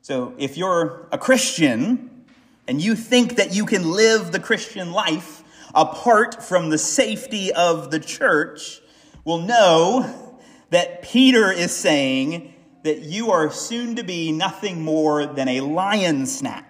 So, 0.00 0.34
if 0.38 0.56
you're 0.56 1.06
a 1.12 1.18
Christian 1.18 2.24
and 2.66 2.80
you 2.80 2.94
think 2.94 3.36
that 3.36 3.54
you 3.54 3.66
can 3.66 3.90
live 3.90 4.32
the 4.32 4.40
Christian 4.40 4.92
life 4.92 5.42
apart 5.74 6.42
from 6.42 6.70
the 6.70 6.78
safety 6.78 7.52
of 7.52 7.90
the 7.90 8.00
church, 8.00 8.80
well, 9.24 9.38
know 9.38 10.38
that 10.70 11.02
Peter 11.02 11.52
is 11.52 11.74
saying 11.74 12.54
that 12.82 13.00
you 13.00 13.30
are 13.30 13.50
soon 13.50 13.96
to 13.96 14.02
be 14.02 14.32
nothing 14.32 14.82
more 14.82 15.26
than 15.26 15.48
a 15.48 15.60
lion 15.60 16.24
snack. 16.24 16.69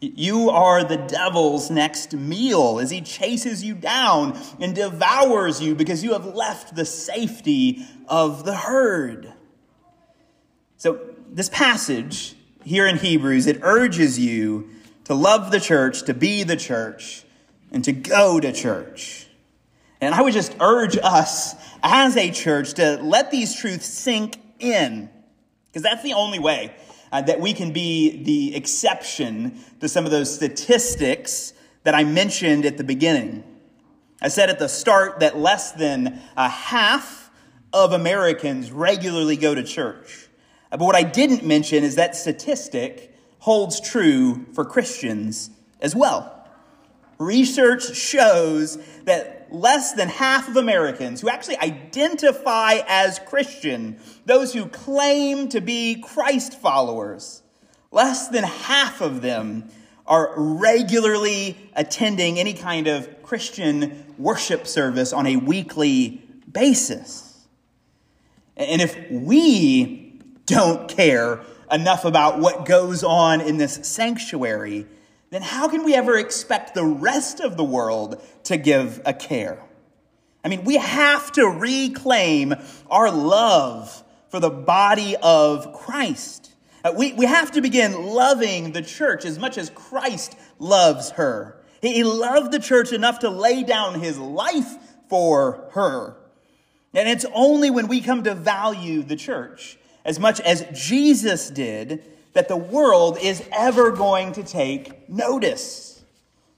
You 0.00 0.48
are 0.48 0.82
the 0.82 0.96
devil's 0.96 1.70
next 1.70 2.14
meal 2.14 2.78
as 2.78 2.90
he 2.90 3.02
chases 3.02 3.62
you 3.62 3.74
down 3.74 4.38
and 4.58 4.74
devours 4.74 5.60
you 5.60 5.74
because 5.74 6.02
you 6.02 6.14
have 6.14 6.24
left 6.24 6.74
the 6.74 6.86
safety 6.86 7.86
of 8.08 8.44
the 8.44 8.54
herd. 8.54 9.30
So, 10.78 11.00
this 11.28 11.50
passage 11.50 12.34
here 12.64 12.86
in 12.86 12.96
Hebrews, 12.96 13.46
it 13.46 13.58
urges 13.62 14.18
you 14.18 14.70
to 15.04 15.14
love 15.14 15.50
the 15.50 15.60
church, 15.60 16.04
to 16.04 16.14
be 16.14 16.44
the 16.44 16.56
church, 16.56 17.24
and 17.70 17.84
to 17.84 17.92
go 17.92 18.40
to 18.40 18.52
church. 18.52 19.26
And 20.00 20.14
I 20.14 20.22
would 20.22 20.32
just 20.32 20.56
urge 20.60 20.96
us 21.02 21.54
as 21.82 22.16
a 22.16 22.30
church 22.30 22.74
to 22.74 22.98
let 23.02 23.30
these 23.30 23.54
truths 23.54 23.86
sink 23.86 24.38
in, 24.58 25.10
because 25.68 25.82
that's 25.82 26.02
the 26.02 26.14
only 26.14 26.38
way 26.38 26.74
uh, 27.12 27.22
that 27.22 27.40
we 27.40 27.52
can 27.52 27.72
be 27.72 28.22
the 28.22 28.54
exception 28.54 29.58
to 29.80 29.88
some 29.88 30.04
of 30.04 30.10
those 30.10 30.34
statistics 30.34 31.52
that 31.82 31.94
I 31.94 32.04
mentioned 32.04 32.64
at 32.64 32.76
the 32.76 32.84
beginning. 32.84 33.44
I 34.22 34.28
said 34.28 34.50
at 34.50 34.58
the 34.58 34.68
start 34.68 35.20
that 35.20 35.38
less 35.38 35.72
than 35.72 36.20
a 36.36 36.48
half 36.48 37.30
of 37.72 37.92
Americans 37.92 38.70
regularly 38.70 39.36
go 39.36 39.54
to 39.54 39.62
church. 39.62 40.28
Uh, 40.70 40.76
but 40.76 40.84
what 40.84 40.96
I 40.96 41.02
didn't 41.02 41.44
mention 41.44 41.84
is 41.84 41.96
that 41.96 42.14
statistic 42.14 43.14
holds 43.38 43.80
true 43.80 44.46
for 44.52 44.64
Christians 44.64 45.50
as 45.80 45.94
well. 45.94 46.36
Research 47.18 47.94
shows 47.94 48.78
that 49.04 49.39
less 49.50 49.92
than 49.92 50.08
half 50.08 50.48
of 50.48 50.56
Americans 50.56 51.20
who 51.20 51.28
actually 51.28 51.58
identify 51.58 52.80
as 52.86 53.18
Christian, 53.20 53.98
those 54.24 54.52
who 54.52 54.66
claim 54.66 55.48
to 55.50 55.60
be 55.60 56.02
Christ 56.02 56.58
followers, 56.60 57.42
less 57.90 58.28
than 58.28 58.44
half 58.44 59.00
of 59.00 59.22
them 59.22 59.68
are 60.06 60.32
regularly 60.36 61.70
attending 61.74 62.38
any 62.38 62.54
kind 62.54 62.86
of 62.86 63.22
Christian 63.22 64.04
worship 64.18 64.66
service 64.66 65.12
on 65.12 65.26
a 65.26 65.36
weekly 65.36 66.22
basis. 66.50 67.46
And 68.56 68.82
if 68.82 68.96
we 69.10 70.20
don't 70.46 70.88
care 70.88 71.40
enough 71.70 72.04
about 72.04 72.40
what 72.40 72.64
goes 72.66 73.04
on 73.04 73.40
in 73.40 73.56
this 73.56 73.74
sanctuary, 73.86 74.86
then 75.30 75.42
how 75.42 75.68
can 75.68 75.84
we 75.84 75.94
ever 75.94 76.16
expect 76.16 76.74
the 76.74 76.84
rest 76.84 77.40
of 77.40 77.56
the 77.56 77.64
world 77.64 78.22
to 78.44 78.56
give 78.56 79.00
a 79.06 79.12
care? 79.12 79.62
I 80.44 80.48
mean, 80.48 80.64
we 80.64 80.76
have 80.76 81.30
to 81.32 81.46
reclaim 81.46 82.54
our 82.90 83.10
love 83.10 84.02
for 84.28 84.40
the 84.40 84.50
body 84.50 85.16
of 85.22 85.72
Christ. 85.72 86.52
Uh, 86.84 86.92
we, 86.96 87.12
we 87.12 87.26
have 87.26 87.52
to 87.52 87.60
begin 87.60 88.06
loving 88.06 88.72
the 88.72 88.82
church 88.82 89.24
as 89.24 89.38
much 89.38 89.58
as 89.58 89.70
Christ 89.70 90.36
loves 90.58 91.10
her. 91.10 91.60
He, 91.82 91.94
he 91.94 92.04
loved 92.04 92.52
the 92.52 92.58
church 92.58 92.92
enough 92.92 93.20
to 93.20 93.30
lay 93.30 93.62
down 93.62 94.00
his 94.00 94.18
life 94.18 94.76
for 95.08 95.68
her. 95.72 96.16
And 96.94 97.08
it's 97.08 97.26
only 97.34 97.70
when 97.70 97.86
we 97.86 98.00
come 98.00 98.24
to 98.24 98.34
value 98.34 99.02
the 99.02 99.16
church 99.16 99.78
as 100.04 100.18
much 100.18 100.40
as 100.40 100.64
Jesus 100.72 101.50
did 101.50 102.02
that 102.32 102.48
the 102.48 102.56
world 102.56 103.18
is 103.20 103.42
ever 103.52 103.90
going 103.90 104.32
to 104.32 104.42
take 104.42 105.08
notice. 105.08 106.02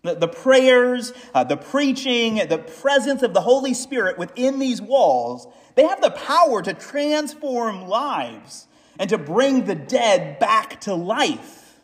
The, 0.02 0.14
the 0.14 0.28
prayers, 0.28 1.12
uh, 1.32 1.44
the 1.44 1.56
preaching, 1.56 2.36
the 2.48 2.58
presence 2.58 3.22
of 3.22 3.34
the 3.34 3.40
Holy 3.40 3.72
Spirit 3.72 4.18
within 4.18 4.58
these 4.58 4.82
walls, 4.82 5.46
they 5.74 5.84
have 5.84 6.00
the 6.00 6.10
power 6.10 6.60
to 6.62 6.74
transform 6.74 7.86
lives 7.88 8.66
and 8.98 9.08
to 9.10 9.18
bring 9.18 9.64
the 9.64 9.74
dead 9.74 10.38
back 10.38 10.80
to 10.82 10.94
life. 10.94 11.80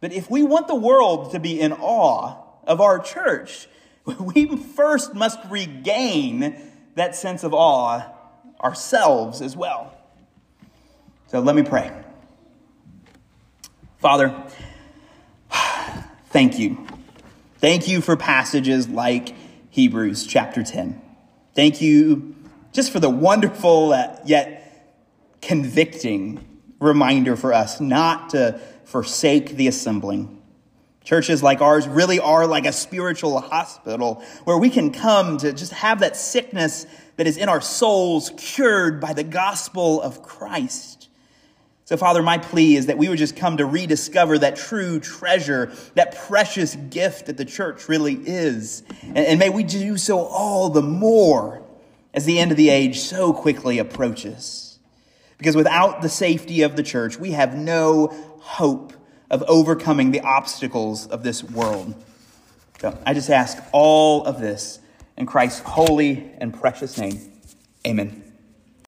But 0.00 0.12
if 0.12 0.30
we 0.30 0.42
want 0.42 0.68
the 0.68 0.74
world 0.74 1.32
to 1.32 1.40
be 1.40 1.60
in 1.60 1.72
awe 1.72 2.36
of 2.66 2.80
our 2.80 2.98
church, 2.98 3.68
we 4.04 4.56
first 4.56 5.14
must 5.14 5.38
regain 5.48 6.56
that 6.94 7.16
sense 7.16 7.42
of 7.42 7.52
awe 7.52 8.10
ourselves 8.62 9.42
as 9.42 9.56
well. 9.56 9.96
So 11.26 11.40
let 11.40 11.56
me 11.56 11.62
pray. 11.62 11.90
Father, 14.04 14.34
thank 16.28 16.58
you. 16.58 16.86
Thank 17.56 17.88
you 17.88 18.02
for 18.02 18.18
passages 18.18 18.86
like 18.86 19.34
Hebrews 19.70 20.26
chapter 20.26 20.62
10. 20.62 21.00
Thank 21.54 21.80
you 21.80 22.36
just 22.74 22.92
for 22.92 23.00
the 23.00 23.08
wonderful 23.08 23.94
uh, 23.94 24.18
yet 24.26 25.00
convicting 25.40 26.44
reminder 26.80 27.34
for 27.34 27.54
us 27.54 27.80
not 27.80 28.28
to 28.30 28.60
forsake 28.84 29.56
the 29.56 29.68
assembling. 29.68 30.42
Churches 31.02 31.42
like 31.42 31.62
ours 31.62 31.88
really 31.88 32.20
are 32.20 32.46
like 32.46 32.66
a 32.66 32.72
spiritual 32.72 33.40
hospital 33.40 34.22
where 34.44 34.58
we 34.58 34.68
can 34.68 34.92
come 34.92 35.38
to 35.38 35.54
just 35.54 35.72
have 35.72 36.00
that 36.00 36.14
sickness 36.14 36.84
that 37.16 37.26
is 37.26 37.38
in 37.38 37.48
our 37.48 37.62
souls 37.62 38.30
cured 38.36 39.00
by 39.00 39.14
the 39.14 39.24
gospel 39.24 40.02
of 40.02 40.22
Christ. 40.22 41.03
So, 41.86 41.98
Father, 41.98 42.22
my 42.22 42.38
plea 42.38 42.76
is 42.76 42.86
that 42.86 42.96
we 42.96 43.08
would 43.10 43.18
just 43.18 43.36
come 43.36 43.58
to 43.58 43.66
rediscover 43.66 44.38
that 44.38 44.56
true 44.56 45.00
treasure, 45.00 45.70
that 45.94 46.16
precious 46.16 46.76
gift 46.76 47.26
that 47.26 47.36
the 47.36 47.44
church 47.44 47.88
really 47.90 48.14
is. 48.14 48.82
And, 49.02 49.18
and, 49.18 49.38
may 49.38 49.50
we 49.50 49.64
do 49.64 49.98
so 49.98 50.20
all 50.20 50.70
the 50.70 50.80
more 50.80 51.62
as 52.14 52.24
the 52.24 52.38
end 52.38 52.50
of 52.50 52.56
the 52.56 52.70
age 52.70 53.00
so 53.00 53.34
quickly 53.34 53.78
approaches. 53.78 54.78
Because 55.36 55.56
without 55.56 56.00
the 56.00 56.08
safety 56.08 56.62
of 56.62 56.74
the 56.74 56.82
church, 56.82 57.18
we 57.18 57.32
have 57.32 57.54
no 57.54 58.06
hope 58.40 58.94
of 59.30 59.42
overcoming 59.42 60.10
the 60.10 60.20
obstacles 60.20 61.06
of 61.08 61.22
this 61.22 61.44
world. 61.44 61.94
So 62.80 62.98
I 63.04 63.12
just 63.12 63.28
ask 63.28 63.62
all 63.72 64.24
of 64.24 64.40
this 64.40 64.78
in 65.18 65.26
Christ's 65.26 65.60
holy 65.60 66.30
and 66.38 66.54
precious 66.58 66.96
name. 66.96 67.20
Amen. 67.86 68.23